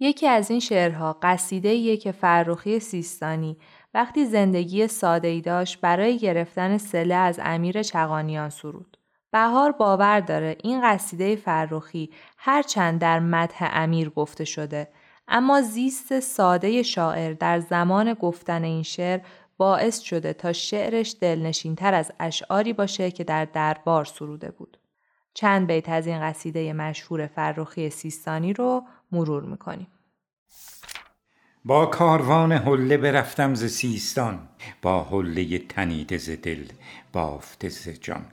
یکی 0.00 0.26
از 0.26 0.50
این 0.50 0.60
شعرها 0.60 1.18
قصیده 1.22 1.68
ایه 1.68 1.96
که 1.96 2.12
فرخی 2.12 2.80
سیستانی 2.80 3.56
وقتی 3.94 4.26
زندگی 4.26 4.86
ساده 4.86 5.28
ای 5.28 5.40
داشت 5.40 5.80
برای 5.80 6.18
گرفتن 6.18 6.78
سله 6.78 7.14
از 7.14 7.40
امیر 7.42 7.82
چغانیان 7.82 8.50
سرود. 8.50 8.96
بهار 9.30 9.72
باور 9.72 10.20
داره 10.20 10.56
این 10.62 10.80
قصیده 10.84 11.36
فرخی 11.36 12.10
هرچند 12.38 13.00
در 13.00 13.20
مدح 13.20 13.70
امیر 13.72 14.10
گفته 14.10 14.44
شده 14.44 14.88
اما 15.28 15.62
زیست 15.62 16.20
ساده 16.20 16.82
شاعر 16.82 17.32
در 17.32 17.60
زمان 17.60 18.14
گفتن 18.14 18.64
این 18.64 18.82
شعر 18.82 19.20
باعث 19.56 20.00
شده 20.00 20.32
تا 20.32 20.52
شعرش 20.52 21.16
دلنشینتر 21.20 21.94
از 21.94 22.12
اشعاری 22.20 22.72
باشه 22.72 23.10
که 23.10 23.24
در 23.24 23.44
دربار 23.44 24.04
سروده 24.04 24.50
بود. 24.50 24.78
چند 25.34 25.66
بیت 25.66 25.88
از 25.88 26.06
این 26.06 26.20
قصیده 26.20 26.72
مشهور 26.72 27.26
فرخی 27.26 27.90
سیستانی 27.90 28.52
رو 28.52 28.82
مرور 29.12 29.42
می‌کنیم. 29.42 29.86
با 31.64 31.86
کاروان 31.86 32.52
حله 32.52 32.96
برفتم 32.96 33.54
ز 33.54 33.64
سیستان 33.64 34.48
با 34.82 35.04
حله 35.04 35.58
تنیده 35.58 36.18
ز 36.18 36.30
دل 36.30 36.64
بافته 37.12 37.68
ز 37.68 37.88
جان 37.88 38.26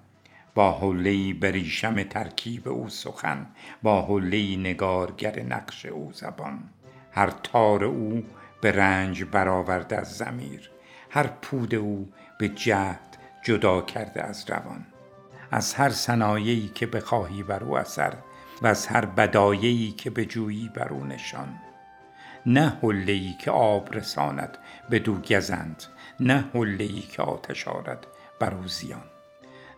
با 0.56 0.72
حله 0.72 1.34
بریشم 1.34 2.04
ترکیب 2.04 2.68
او 2.68 2.90
سخن 2.90 3.48
با 3.84 4.02
حله 4.02 4.56
نگارگر 4.56 5.40
نقش 5.44 5.86
او 5.86 6.12
زبان 6.14 6.64
هر 7.16 7.30
تار 7.30 7.84
او 7.84 8.24
به 8.62 8.72
رنج 8.72 9.24
برآورده 9.24 9.98
از 9.98 10.18
زمیر 10.18 10.70
هر 11.10 11.28
پود 11.28 11.76
او 11.76 12.12
به 12.40 12.50
جهد 12.50 13.18
جدا 13.44 13.82
کرده 13.82 14.24
از 14.24 14.46
روان. 14.50 14.86
از 15.52 15.74
هر 15.74 15.90
صنایعی 15.90 16.72
که 16.76 16.86
بخواهی 16.88 17.44
بر 17.44 17.64
او 17.64 17.78
اثر 17.78 18.14
و 18.62 18.68
از 18.68 18.88
هر 18.88 19.06
بدایعی 19.06 19.92
که 19.92 20.10
به 20.10 20.26
جویی 20.26 20.72
بر 20.76 20.88
او 20.88 21.04
نشان. 21.04 21.56
نه 22.46 22.78
حله‌ای 22.84 23.34
که 23.40 23.52
آب 23.52 23.96
رساند 23.96 24.58
به 24.90 25.00
دو 25.00 25.16
گزند 25.16 25.84
نه 26.20 26.46
حله‌ای 26.54 27.02
که 27.02 27.22
آتش 27.22 27.68
آرد 27.68 28.08
بر 28.40 28.54
او 28.54 28.68
زیان. 28.68 29.04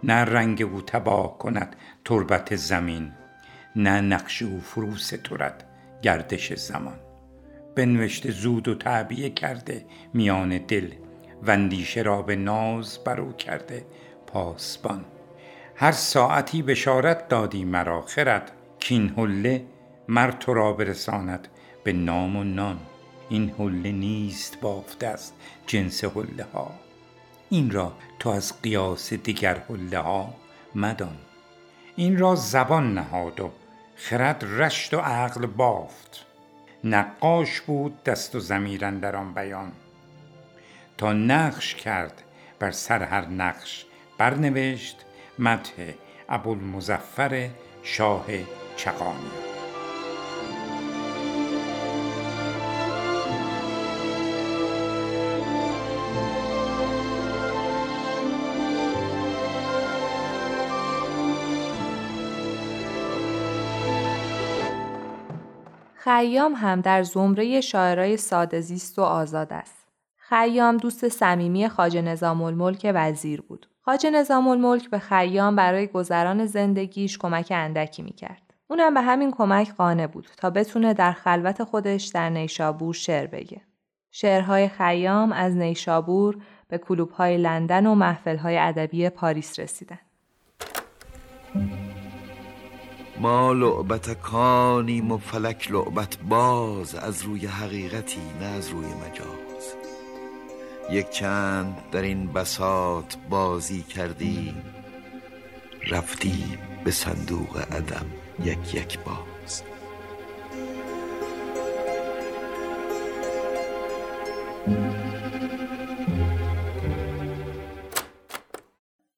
نه 0.04 0.14
رنگ 0.14 0.62
او 0.62 0.82
تباه 0.82 1.38
کند 1.38 1.76
تربت 2.06 2.56
زمین 2.56 3.12
نه 3.76 4.02
نقش 4.02 4.42
او 4.42 4.62
فرو 4.62 4.96
سترد 4.96 5.64
گردش 6.02 6.54
زمان. 6.54 7.07
بنوشته 7.78 8.32
زود 8.32 8.68
و 8.68 8.76
تعبیه 8.76 9.30
کرده 9.30 9.86
میان 10.14 10.58
دل 10.58 10.92
وندیشه 11.44 12.02
را 12.02 12.22
به 12.22 12.36
ناز 12.36 13.04
برو 13.04 13.34
کرده 13.34 13.86
پاسبان. 14.28 15.06
هر 15.76 15.92
ساعتی 15.92 16.62
بشارت 16.62 17.28
دادی 17.28 17.66
مرا 17.66 18.02
خرد 18.02 18.52
کین 18.80 19.10
حله 19.10 19.66
مر 20.08 20.32
تو 20.32 20.54
را 20.54 20.74
برساند 20.74 21.48
به 21.84 21.94
نام 21.94 22.36
و 22.36 22.44
نان. 22.44 22.80
این 23.30 23.50
حله 23.60 23.92
نیست 23.92 24.62
بافته 24.62 25.08
است 25.08 25.34
جنس 25.68 26.04
حله 26.04 26.46
ها. 26.54 26.72
این 27.50 27.72
را 27.72 27.94
تو 28.20 28.30
از 28.30 28.62
قیاس 28.62 29.14
دیگر 29.14 29.58
حله 29.70 30.00
ها 30.00 30.34
مدان. 30.76 31.18
این 31.96 32.18
را 32.18 32.36
زبان 32.36 32.94
نهاد 32.94 33.40
و 33.40 33.52
خرد 33.96 34.46
رشت 34.48 34.94
و 34.94 34.98
عقل 34.98 35.46
بافت. 35.46 36.27
نقاش 36.90 37.62
بود 37.62 38.04
دست 38.04 38.36
و 38.36 38.40
زمیر 38.40 38.92
در 38.92 39.16
آن 39.16 39.34
بیان. 39.34 39.72
تا 40.98 41.14
نقش 41.14 41.76
کرد 41.76 42.24
بر 42.60 42.72
سر 42.72 43.04
هر 43.04 43.26
نقش 43.26 43.86
برنوشت 44.18 45.06
مدح 45.40 45.94
ابوالمظفر 46.30 47.50
شاه 47.84 48.26
چقانی 48.76 49.57
خیام 66.08 66.54
هم 66.54 66.82
در 66.82 67.04
زمره 67.04 67.62
شاعرای 67.62 68.18
ساده 68.18 68.62
زیست 68.62 69.00
و 69.00 69.02
آزاد 69.02 69.54
است. 69.54 69.88
خیام 70.18 70.78
دوست 70.78 71.08
صمیمی 71.08 71.70
خاج 71.70 71.98
نظام 71.98 72.42
الملک 72.42 72.92
وزیر 72.96 73.42
بود. 73.42 73.68
خاج 73.82 74.08
نظام 74.08 74.48
الملک 74.48 74.90
به 74.90 75.00
خیام 75.00 75.56
برای 75.56 75.88
گذران 75.88 76.46
زندگیش 76.46 77.18
کمک 77.18 77.48
اندکی 77.56 78.02
می‌کرد. 78.02 78.42
اونم 78.68 78.94
به 78.94 79.02
همین 79.02 79.32
کمک 79.32 79.74
قانع 79.76 80.08
بود 80.08 80.28
تا 80.38 80.50
بتونه 80.50 80.94
در 80.94 81.12
خلوت 81.12 81.64
خودش 81.64 82.06
در 82.06 82.30
نیشابور 82.30 82.94
شعر 82.94 83.28
بگه. 83.28 83.62
شعرهای 84.12 84.68
خیام 84.68 85.32
از 85.32 85.56
نیشابور 85.56 86.38
به 86.68 86.78
کلوبهای 86.78 87.38
لندن 87.38 87.86
و 87.86 87.96
محفلهای 87.96 88.58
ادبی 88.58 89.10
پاریس 89.10 89.60
رسیدن. 89.60 90.00
ما 93.20 93.54
لعبت 93.54 94.22
کانیم 94.22 95.12
و 95.12 95.18
فلک 95.18 95.72
لعبت 95.72 96.18
باز 96.30 96.96
از 96.96 97.22
روی 97.22 97.46
حقیقتی 97.46 98.22
نه 98.40 98.46
از 98.46 98.70
روی 98.70 98.86
مجاز. 98.86 99.76
یک 100.90 101.10
چند 101.10 101.78
در 101.92 102.02
این 102.02 102.34
بساط 102.34 103.16
بازی 103.30 103.82
کردی 103.82 104.56
رفتی 105.92 106.58
به 106.84 106.92
صندوق 106.92 107.58
عدم 107.58 108.06
یک 108.44 108.76
یک 108.76 109.00
باز. 109.00 109.64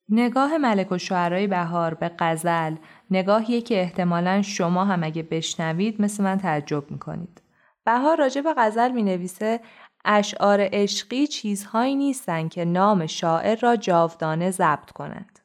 نگاه 0.09 0.57
ملک 0.57 0.91
و 0.91 0.97
شعرهای 0.97 1.47
بهار 1.47 1.93
به 1.93 2.09
قزل 2.09 2.75
نگاهیه 3.11 3.61
که 3.61 3.81
احتمالا 3.81 4.41
شما 4.41 4.85
هم 4.85 5.03
اگه 5.03 5.23
بشنوید 5.23 6.01
مثل 6.01 6.23
من 6.23 6.37
تعجب 6.37 6.91
می‌کنید. 6.91 7.41
بهار 7.85 8.17
راجع 8.17 8.41
به 8.41 8.53
غزل 8.57 8.91
می 8.91 9.03
نویسه 9.03 9.59
اشعار 10.05 10.69
عشقی 10.73 11.27
چیزهایی 11.27 11.95
نیستن 11.95 12.47
که 12.47 12.65
نام 12.65 13.05
شاعر 13.05 13.59
را 13.59 13.75
جاودانه 13.75 14.51
ضبط 14.51 14.91
کنند. 14.91 15.39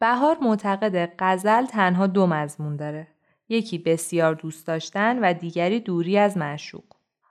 بهار 0.00 0.38
معتقد 0.42 1.12
غزل 1.18 1.64
تنها 1.66 2.06
دو 2.06 2.26
مضمون 2.26 2.76
داره. 2.76 3.06
یکی 3.48 3.78
بسیار 3.78 4.34
دوست 4.34 4.66
داشتن 4.66 5.18
و 5.18 5.32
دیگری 5.32 5.80
دوری 5.80 6.18
از 6.18 6.36
معشوق. 6.36 6.84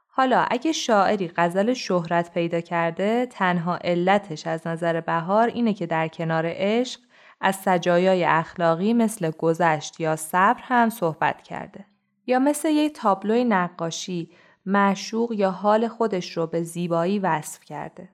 حالا 0.08 0.46
اگه 0.50 0.72
شاعری 0.72 1.32
غزل 1.36 1.74
شهرت 1.74 2.34
پیدا 2.34 2.62
کرده 2.62 3.26
تنها 3.26 3.78
علتش 3.78 4.48
از 4.48 4.68
نظر 4.68 5.02
بهار 5.02 5.48
اینه 5.48 5.74
که 5.74 5.86
در 5.86 6.08
کنار 6.08 6.46
عشق 6.48 7.00
از 7.44 7.56
سجایای 7.56 8.24
اخلاقی 8.24 8.94
مثل 8.94 9.32
گذشت 9.32 10.00
یا 10.00 10.16
صبر 10.16 10.62
هم 10.64 10.90
صحبت 10.90 11.44
کرده. 11.44 11.86
یا 12.28 12.40
مثل 12.40 12.70
یک 12.70 12.94
تابلوی 12.94 13.44
نقاشی 13.44 14.30
معشوق 14.66 15.32
یا 15.32 15.52
حال 15.52 15.88
خودش 15.88 16.38
رو 16.38 16.48
به 16.48 16.64
زیبایی 16.64 17.20
وصف 17.20 17.64
کرده. 17.66 18.10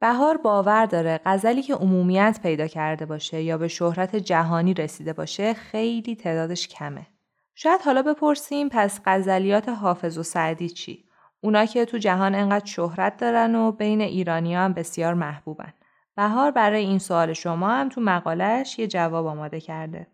بهار 0.00 0.36
باور 0.36 0.86
داره 0.86 1.20
غزلی 1.24 1.62
که 1.62 1.74
عمومیت 1.74 2.40
پیدا 2.42 2.66
کرده 2.66 3.06
باشه 3.06 3.42
یا 3.42 3.58
به 3.58 3.68
شهرت 3.68 4.16
جهانی 4.16 4.74
رسیده 4.74 5.12
باشه 5.12 5.54
خیلی 5.54 6.16
تعدادش 6.16 6.68
کمه. 6.68 7.06
شاید 7.54 7.80
حالا 7.80 8.02
بپرسیم 8.02 8.68
پس 8.68 9.00
غزلیات 9.04 9.68
حافظ 9.68 10.18
و 10.18 10.22
سعدی 10.22 10.68
چی؟ 10.68 11.04
اونا 11.40 11.66
که 11.66 11.84
تو 11.84 11.98
جهان 11.98 12.34
انقدر 12.34 12.66
شهرت 12.66 13.16
دارن 13.16 13.54
و 13.54 13.72
بین 13.72 14.00
ایرانی 14.00 14.54
هم 14.54 14.72
بسیار 14.72 15.14
محبوبن. 15.14 15.72
بهار 16.18 16.50
برای 16.50 16.84
این 16.84 16.98
سوال 16.98 17.32
شما 17.32 17.68
هم 17.68 17.88
تو 17.88 18.00
مقالش 18.00 18.78
یه 18.78 18.86
جواب 18.86 19.26
آماده 19.26 19.60
کرده. 19.60 20.06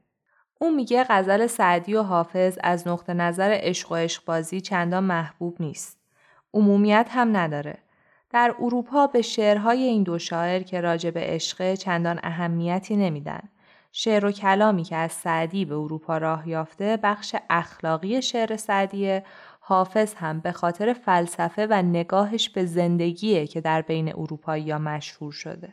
اون 0.60 0.74
میگه 0.74 1.06
غزل 1.08 1.46
سعدی 1.46 1.94
و 1.94 2.02
حافظ 2.02 2.58
از 2.62 2.88
نقطه 2.88 3.14
نظر 3.14 3.58
عشق 3.60 3.92
و 3.92 3.94
عشق 3.94 4.24
بازی 4.24 4.60
چندان 4.60 5.04
محبوب 5.04 5.56
نیست. 5.60 5.98
عمومیت 6.54 7.06
هم 7.10 7.36
نداره. 7.36 7.78
در 8.30 8.54
اروپا 8.60 9.06
به 9.06 9.22
شعرهای 9.22 9.82
این 9.82 10.02
دو 10.02 10.18
شاعر 10.18 10.62
که 10.62 10.80
راجع 10.80 11.10
به 11.10 11.20
عشق 11.20 11.74
چندان 11.74 12.20
اهمیتی 12.22 12.96
نمیدن. 12.96 13.48
شعر 13.92 14.26
و 14.26 14.32
کلامی 14.32 14.82
که 14.82 14.96
از 14.96 15.12
سعدی 15.12 15.64
به 15.64 15.74
اروپا 15.74 16.18
راه 16.18 16.48
یافته 16.48 16.98
بخش 17.02 17.36
اخلاقی 17.50 18.22
شعر 18.22 18.56
سعدیه 18.56 19.24
حافظ 19.60 20.14
هم 20.14 20.40
به 20.40 20.52
خاطر 20.52 20.92
فلسفه 20.92 21.66
و 21.66 21.82
نگاهش 21.82 22.48
به 22.48 22.64
زندگیه 22.64 23.46
که 23.46 23.60
در 23.60 23.82
بین 23.82 24.08
اروپایی 24.08 24.74
مشهور 24.74 25.32
شده. 25.32 25.72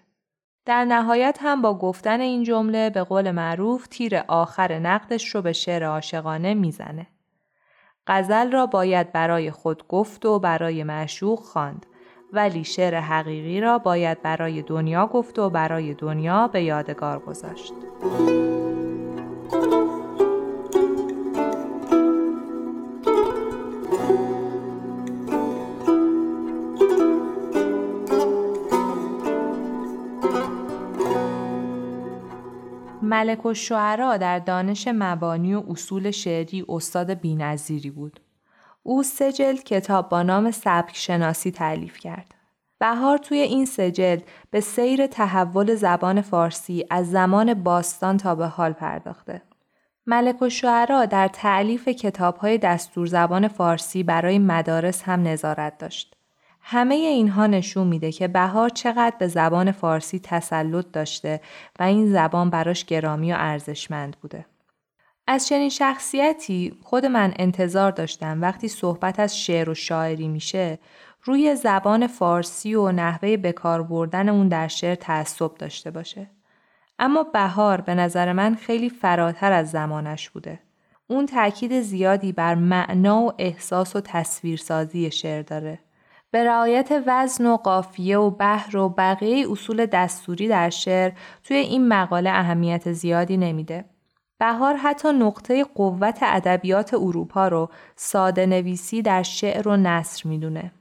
در 0.66 0.86
نهایت 0.86 1.40
هم 1.42 1.62
با 1.62 1.78
گفتن 1.78 2.22
این 2.22 2.44
جمله 2.44 2.90
به 2.90 3.04
قول 3.04 3.32
معروف 3.32 3.88
تیر 3.88 4.18
آخر 4.28 4.80
نقدش 4.80 5.36
رو 5.36 5.42
به 5.42 5.54
شعر 5.54 5.84
عاشقانه 5.84 6.54
می‌زنه. 6.54 7.08
غزل 8.08 8.52
را 8.52 8.66
باید 8.66 9.12
برای 9.12 9.52
خود 9.52 9.88
گفت 9.88 10.26
و 10.26 10.40
برای 10.40 10.84
معشوق 10.84 11.40
خواند 11.40 11.86
ولی 12.34 12.64
شعر 12.64 13.00
حقیقی 13.00 13.62
را 13.62 13.78
باید 13.78 14.22
برای 14.22 14.62
دنیا 14.62 15.08
گفت 15.08 15.40
و 15.40 15.50
برای 15.50 15.94
دنیا 15.94 16.48
به 16.48 16.64
یادگار 16.64 17.20
گذاشت. 17.20 17.74
ملک 33.22 33.46
و 33.46 33.54
شعرا 33.54 34.18
در 34.18 34.40
دانش 34.40 34.88
مبانی 34.88 35.54
و 35.54 35.64
اصول 35.70 36.12
شعری 36.12 36.66
استاد 36.70 37.14
بینظیری 37.14 37.90
بود. 37.90 38.20
او 38.84 39.04
سه 39.04 39.32
جلد 39.32 39.64
کتاب 39.64 40.10
با 40.10 40.24
نام 40.24 40.52
سبک 40.52 40.96
شناسی 40.96 41.52
تعلیف 41.52 41.98
کرد. 41.98 42.36
بهار 42.80 43.18
توی 43.18 43.38
این 43.38 43.66
سه 43.66 43.92
جلد 43.92 44.24
به 44.52 44.60
سیر 44.60 45.08
تحول 45.08 45.76
زبان 45.76 46.22
فارسی 46.22 46.86
از 46.90 47.12
زمان 47.12 47.54
باستان 47.54 48.18
تا 48.18 48.36
به 48.36 48.48
حال 48.48 48.74
پرداخته. 48.74 49.42
ملک 50.08 50.42
و 50.42 50.50
شعرا 50.50 51.06
در 51.06 51.28
تعلیف 51.28 51.88
کتاب 51.88 52.38
های 52.38 52.58
دستور 52.58 53.08
زبان 53.08 53.48
فارسی 53.48 54.04
برای 54.04 54.40
مدارس 54.40 55.04
هم 55.04 55.28
نظارت 55.28 55.78
داشت. 55.78 56.16
همه 56.62 56.96
اینها 56.96 57.48
نشون 57.48 57.88
میده 57.88 58.12
که 58.12 58.28
بهار 58.28 58.70
چقدر 58.70 59.16
به 59.20 59.28
زبان 59.28 59.72
فارسی 59.72 60.20
تسلط 60.20 60.86
داشته 60.94 61.42
و 61.80 61.84
این 61.84 62.12
زبان 62.14 62.50
براش 62.50 62.86
گرامی 62.86 63.34
و 63.34 63.36
ارزشمند 63.40 64.18
بوده. 64.22 64.46
از 65.28 65.48
چنین 65.48 65.70
شخصیتی 65.70 66.78
خود 66.84 67.06
من 67.06 67.34
انتظار 67.40 67.92
داشتم 67.92 68.42
وقتی 68.42 68.68
صحبت 68.68 69.20
از 69.20 69.40
شعر 69.40 69.70
و 69.70 69.74
شاعری 69.74 70.28
میشه 70.28 70.80
روی 71.24 71.56
زبان 71.56 72.08
فارسی 72.08 72.76
و 72.76 72.92
نحوه 72.92 73.38
بکار 73.38 73.84
بردن 73.84 74.30
اون 74.30 74.48
در 74.48 74.68
شعر 74.68 74.96
تعصب 74.96 75.56
داشته 75.56 75.92
باشه. 75.92 76.30
اما 77.00 77.24
بهار 77.24 77.82
به 77.82 77.96
نظر 77.96 78.34
من 78.34 78.56
خیلی 78.56 78.90
فراتر 78.90 79.52
از 79.52 79.72
زمانش 79.72 80.30
بوده. 80.30 80.60
اون 81.08 81.26
تاکید 81.26 81.82
زیادی 81.82 82.32
بر 82.32 82.56
معنا 82.56 83.22
و 83.22 83.34
احساس 83.38 83.96
و 83.96 84.02
تصویرسازی 84.02 85.12
شعر 85.12 85.42
داره. 85.42 85.80
به 86.32 86.44
رعایت 86.44 87.04
وزن 87.08 87.46
و 87.46 87.58
قافیه 87.58 88.18
و 88.18 88.30
بحر 88.30 88.78
و 88.78 88.90
بقیه 88.90 89.52
اصول 89.52 89.86
دستوری 89.86 90.48
در 90.48 90.70
شعر 90.70 91.12
توی 91.44 91.58
این 91.58 91.88
مقاله 91.88 92.30
اهمیت 92.30 92.92
زیادی 92.92 93.38
نمیده. 93.38 93.86
بهار 94.40 94.76
حتی 94.76 95.12
نقطه 95.12 95.64
قوت 95.64 96.20
ادبیات 96.22 96.94
اروپا 96.94 97.48
رو 97.48 97.70
ساده 97.96 98.46
نویسی 98.46 99.02
در 99.02 99.24
شعر 99.24 99.68
و 99.68 99.78
نصر 99.78 100.30
می‌دونه. 100.30 100.72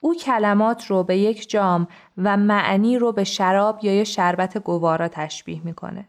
او 0.00 0.14
کلمات 0.14 0.86
رو 0.86 1.02
به 1.02 1.18
یک 1.18 1.50
جام 1.50 1.88
و 2.18 2.36
معنی 2.36 2.98
رو 2.98 3.12
به 3.12 3.24
شراب 3.24 3.84
یا 3.84 3.94
یه 3.94 4.04
شربت 4.04 4.58
گوارا 4.58 5.08
تشبیه 5.08 5.60
می‌کنه. 5.64 6.08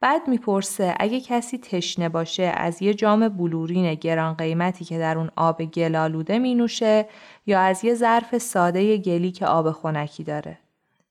بعد 0.00 0.28
می‌پرسه 0.28 0.94
اگه 1.00 1.20
کسی 1.20 1.58
تشنه 1.58 2.08
باشه 2.08 2.42
از 2.42 2.82
یه 2.82 2.94
جام 2.94 3.28
بلورین 3.28 3.94
گران 3.94 4.34
قیمتی 4.34 4.84
که 4.84 4.98
در 4.98 5.18
اون 5.18 5.30
آب 5.36 5.64
گلالوده 5.64 6.38
می 6.38 6.54
نوشه 6.54 7.06
یا 7.46 7.60
از 7.60 7.84
یه 7.84 7.94
ظرف 7.94 8.38
ساده 8.38 8.96
گلی 8.96 9.32
که 9.32 9.46
آب 9.46 9.72
خنکی 9.72 10.24
داره. 10.24 10.58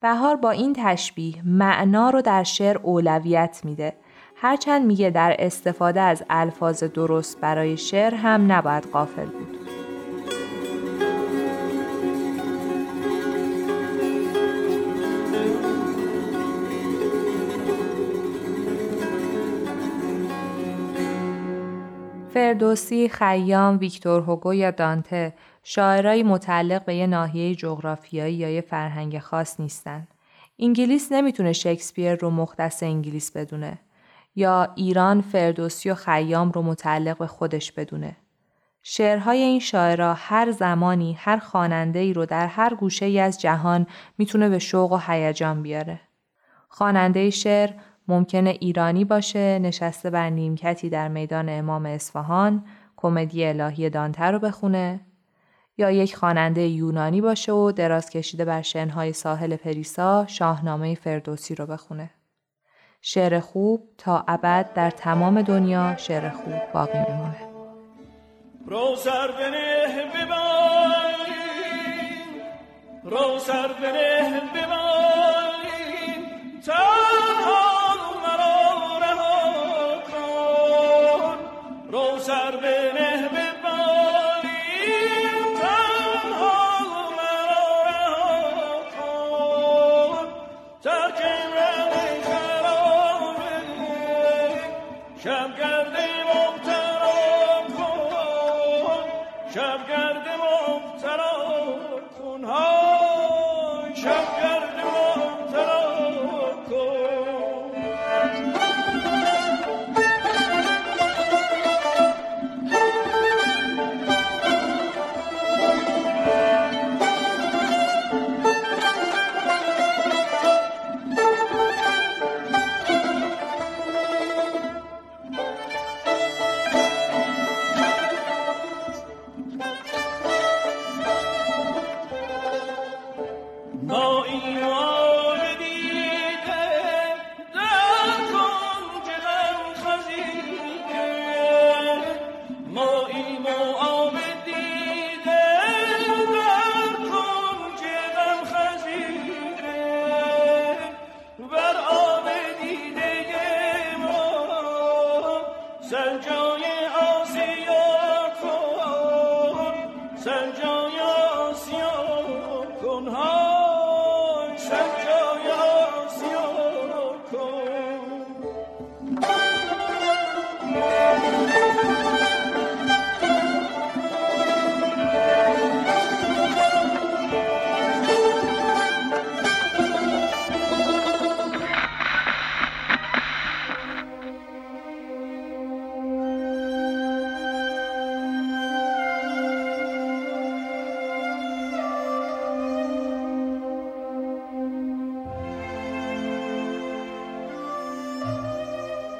بهار 0.01 0.35
با 0.35 0.51
این 0.51 0.73
تشبیه 0.77 1.35
معنا 1.45 2.09
رو 2.09 2.21
در 2.21 2.43
شعر 2.43 2.77
اولویت 2.77 3.61
میده. 3.63 3.93
هرچند 4.35 4.85
میگه 4.85 5.09
در 5.09 5.35
استفاده 5.39 6.01
از 6.01 6.23
الفاظ 6.29 6.83
درست 6.83 7.41
برای 7.41 7.77
شعر 7.77 8.15
هم 8.15 8.51
نباید 8.51 8.83
قافل 8.83 9.25
بود. 9.25 9.84
فردوسی، 22.35 23.09
خیام، 23.09 23.77
ویکتور 23.77 24.21
هوگو 24.21 24.53
یا 24.53 24.71
دانته 24.71 25.33
شاعرایی 25.63 26.23
متعلق 26.23 26.85
به 26.85 26.95
یه 26.95 27.07
ناحیه 27.07 27.55
جغرافیایی 27.55 28.35
یا 28.35 28.49
یه 28.49 28.61
فرهنگ 28.61 29.19
خاص 29.19 29.59
نیستن. 29.59 30.07
انگلیس 30.59 31.11
نمی‌تونه 31.11 31.53
شکسپیر 31.53 32.15
رو 32.15 32.29
مختص 32.29 32.83
انگلیس 32.83 33.31
بدونه 33.31 33.77
یا 34.35 34.67
ایران 34.75 35.21
فردوسی 35.21 35.89
و 35.89 35.95
خیام 35.95 36.51
رو 36.51 36.61
متعلق 36.61 37.17
به 37.17 37.27
خودش 37.27 37.71
بدونه. 37.71 38.15
شعرهای 38.83 39.41
این 39.41 39.59
شاعرها 39.59 40.13
هر 40.13 40.51
زمانی 40.51 41.13
هر 41.13 41.37
خواننده 41.37 41.99
ای 41.99 42.13
رو 42.13 42.25
در 42.25 42.47
هر 42.47 42.73
گوشه 42.73 43.05
ای 43.05 43.19
از 43.19 43.41
جهان 43.41 43.87
می‌تونه 44.17 44.49
به 44.49 44.59
شوق 44.59 44.91
و 44.91 44.97
هیجان 45.07 45.61
بیاره. 45.63 45.99
خواننده 46.69 47.29
شعر 47.29 47.69
ممکنه 48.07 48.49
ایرانی 48.49 49.05
باشه 49.05 49.59
نشسته 49.59 50.09
بر 50.09 50.29
نیمکتی 50.29 50.89
در 50.89 51.07
میدان 51.07 51.49
امام 51.49 51.85
اصفهان 51.85 52.65
کمدی 52.97 53.45
الهی 53.45 53.89
دانته 53.89 54.23
رو 54.23 54.39
بخونه 54.39 54.99
یا 55.77 55.91
یک 55.91 56.15
خواننده 56.15 56.67
یونانی 56.67 57.21
باشه 57.21 57.51
و 57.51 57.71
دراز 57.71 58.09
کشیده 58.09 58.45
بر 58.45 58.61
شنهای 58.61 59.13
ساحل 59.13 59.55
پریسا 59.55 60.25
شاهنامه 60.27 60.95
فردوسی 60.95 61.55
رو 61.55 61.65
بخونه. 61.65 62.11
شعر 63.01 63.39
خوب 63.39 63.89
تا 63.97 64.23
ابد 64.27 64.73
در 64.73 64.89
تمام 64.89 65.41
دنیا 65.41 65.97
شعر 65.97 66.29
خوب 66.29 66.61
باقی 66.73 66.97
میمونه. 66.97 67.37
رو 68.65 68.95
سر 68.95 69.27
رو 73.03 73.39
سر 73.39 73.69
سنجای 76.61 76.75
آسیا 76.75 77.24
کنها 77.24 77.24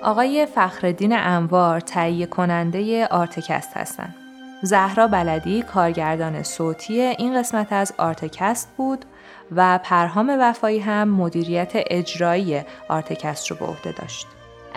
آقای 0.05 0.45
فخرالدین 0.45 1.17
انوار 1.17 1.79
تهیه 1.79 2.25
کننده 2.25 3.07
Artcast 3.07 3.77
هستند. 3.77 4.15
زهرا 4.61 5.07
بلدی 5.07 5.61
کارگردان 5.61 6.43
صوتی 6.43 7.01
این 7.01 7.39
قسمت 7.39 7.73
از 7.73 7.93
Artcast 7.97 8.69
بود 8.77 9.05
و 9.55 9.79
پرهام 9.83 10.37
وفایی 10.39 10.79
هم 10.79 11.09
مدیریت 11.09 11.71
اجرایی 11.75 12.61
Artcast 12.89 13.51
رو 13.51 13.57
به 13.57 13.65
عهده 13.65 13.91
داشت. 13.91 14.27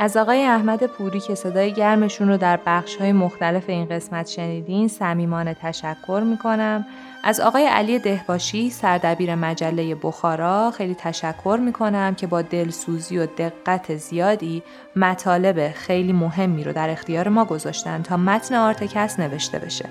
از 0.00 0.16
آقای 0.16 0.44
احمد 0.44 0.86
پوری 0.86 1.20
که 1.20 1.34
صدای 1.34 1.72
گرمشون 1.72 2.28
رو 2.28 2.36
در 2.36 2.60
بخش 2.66 2.96
های 2.96 3.12
مختلف 3.12 3.68
این 3.68 3.84
قسمت 3.88 4.28
شنیدین 4.28 4.88
صمیمانه 4.88 5.54
تشکر 5.54 6.22
می‌کنم 6.26 6.86
از 7.24 7.40
آقای 7.40 7.66
علی 7.66 7.98
دهباشی 7.98 8.70
سردبیر 8.70 9.34
مجله 9.34 9.94
بخارا 9.94 10.70
خیلی 10.70 10.94
تشکر 10.94 11.58
می‌کنم 11.62 12.14
که 12.14 12.26
با 12.26 12.42
دلسوزی 12.42 13.18
و 13.18 13.26
دقت 13.26 13.96
زیادی 13.96 14.62
مطالب 14.96 15.72
خیلی 15.72 16.12
مهمی 16.12 16.64
رو 16.64 16.72
در 16.72 16.90
اختیار 16.90 17.28
ما 17.28 17.44
گذاشتن 17.44 18.02
تا 18.02 18.16
متن 18.16 18.54
Artcast 18.54 19.20
نوشته 19.20 19.58
بشه. 19.58 19.88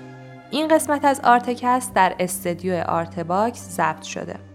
این 0.50 0.68
قسمت 0.68 1.04
از 1.04 1.20
Artcast 1.24 1.94
در 1.94 2.14
استدیو 2.20 2.74
Artbox 2.74 3.68
ضبط 3.68 4.02
شده. 4.02 4.47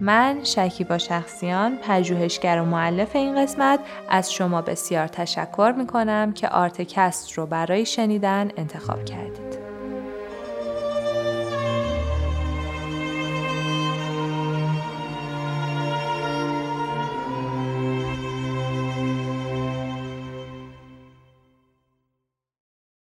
من 0.00 0.44
شکیبا 0.44 0.98
شخصیان 0.98 1.76
پژوهشگر 1.76 2.60
و 2.60 2.64
مؤلف 2.64 3.16
این 3.16 3.42
قسمت 3.42 3.80
از 4.08 4.32
شما 4.32 4.62
بسیار 4.62 5.06
تشکر 5.06 5.74
می 5.78 5.86
کنم 5.86 6.32
که 6.32 6.48
Artcast 6.48 7.32
رو 7.32 7.46
برای 7.46 7.86
شنیدن 7.86 8.50
انتخاب 8.56 9.04
کردید. 9.04 9.71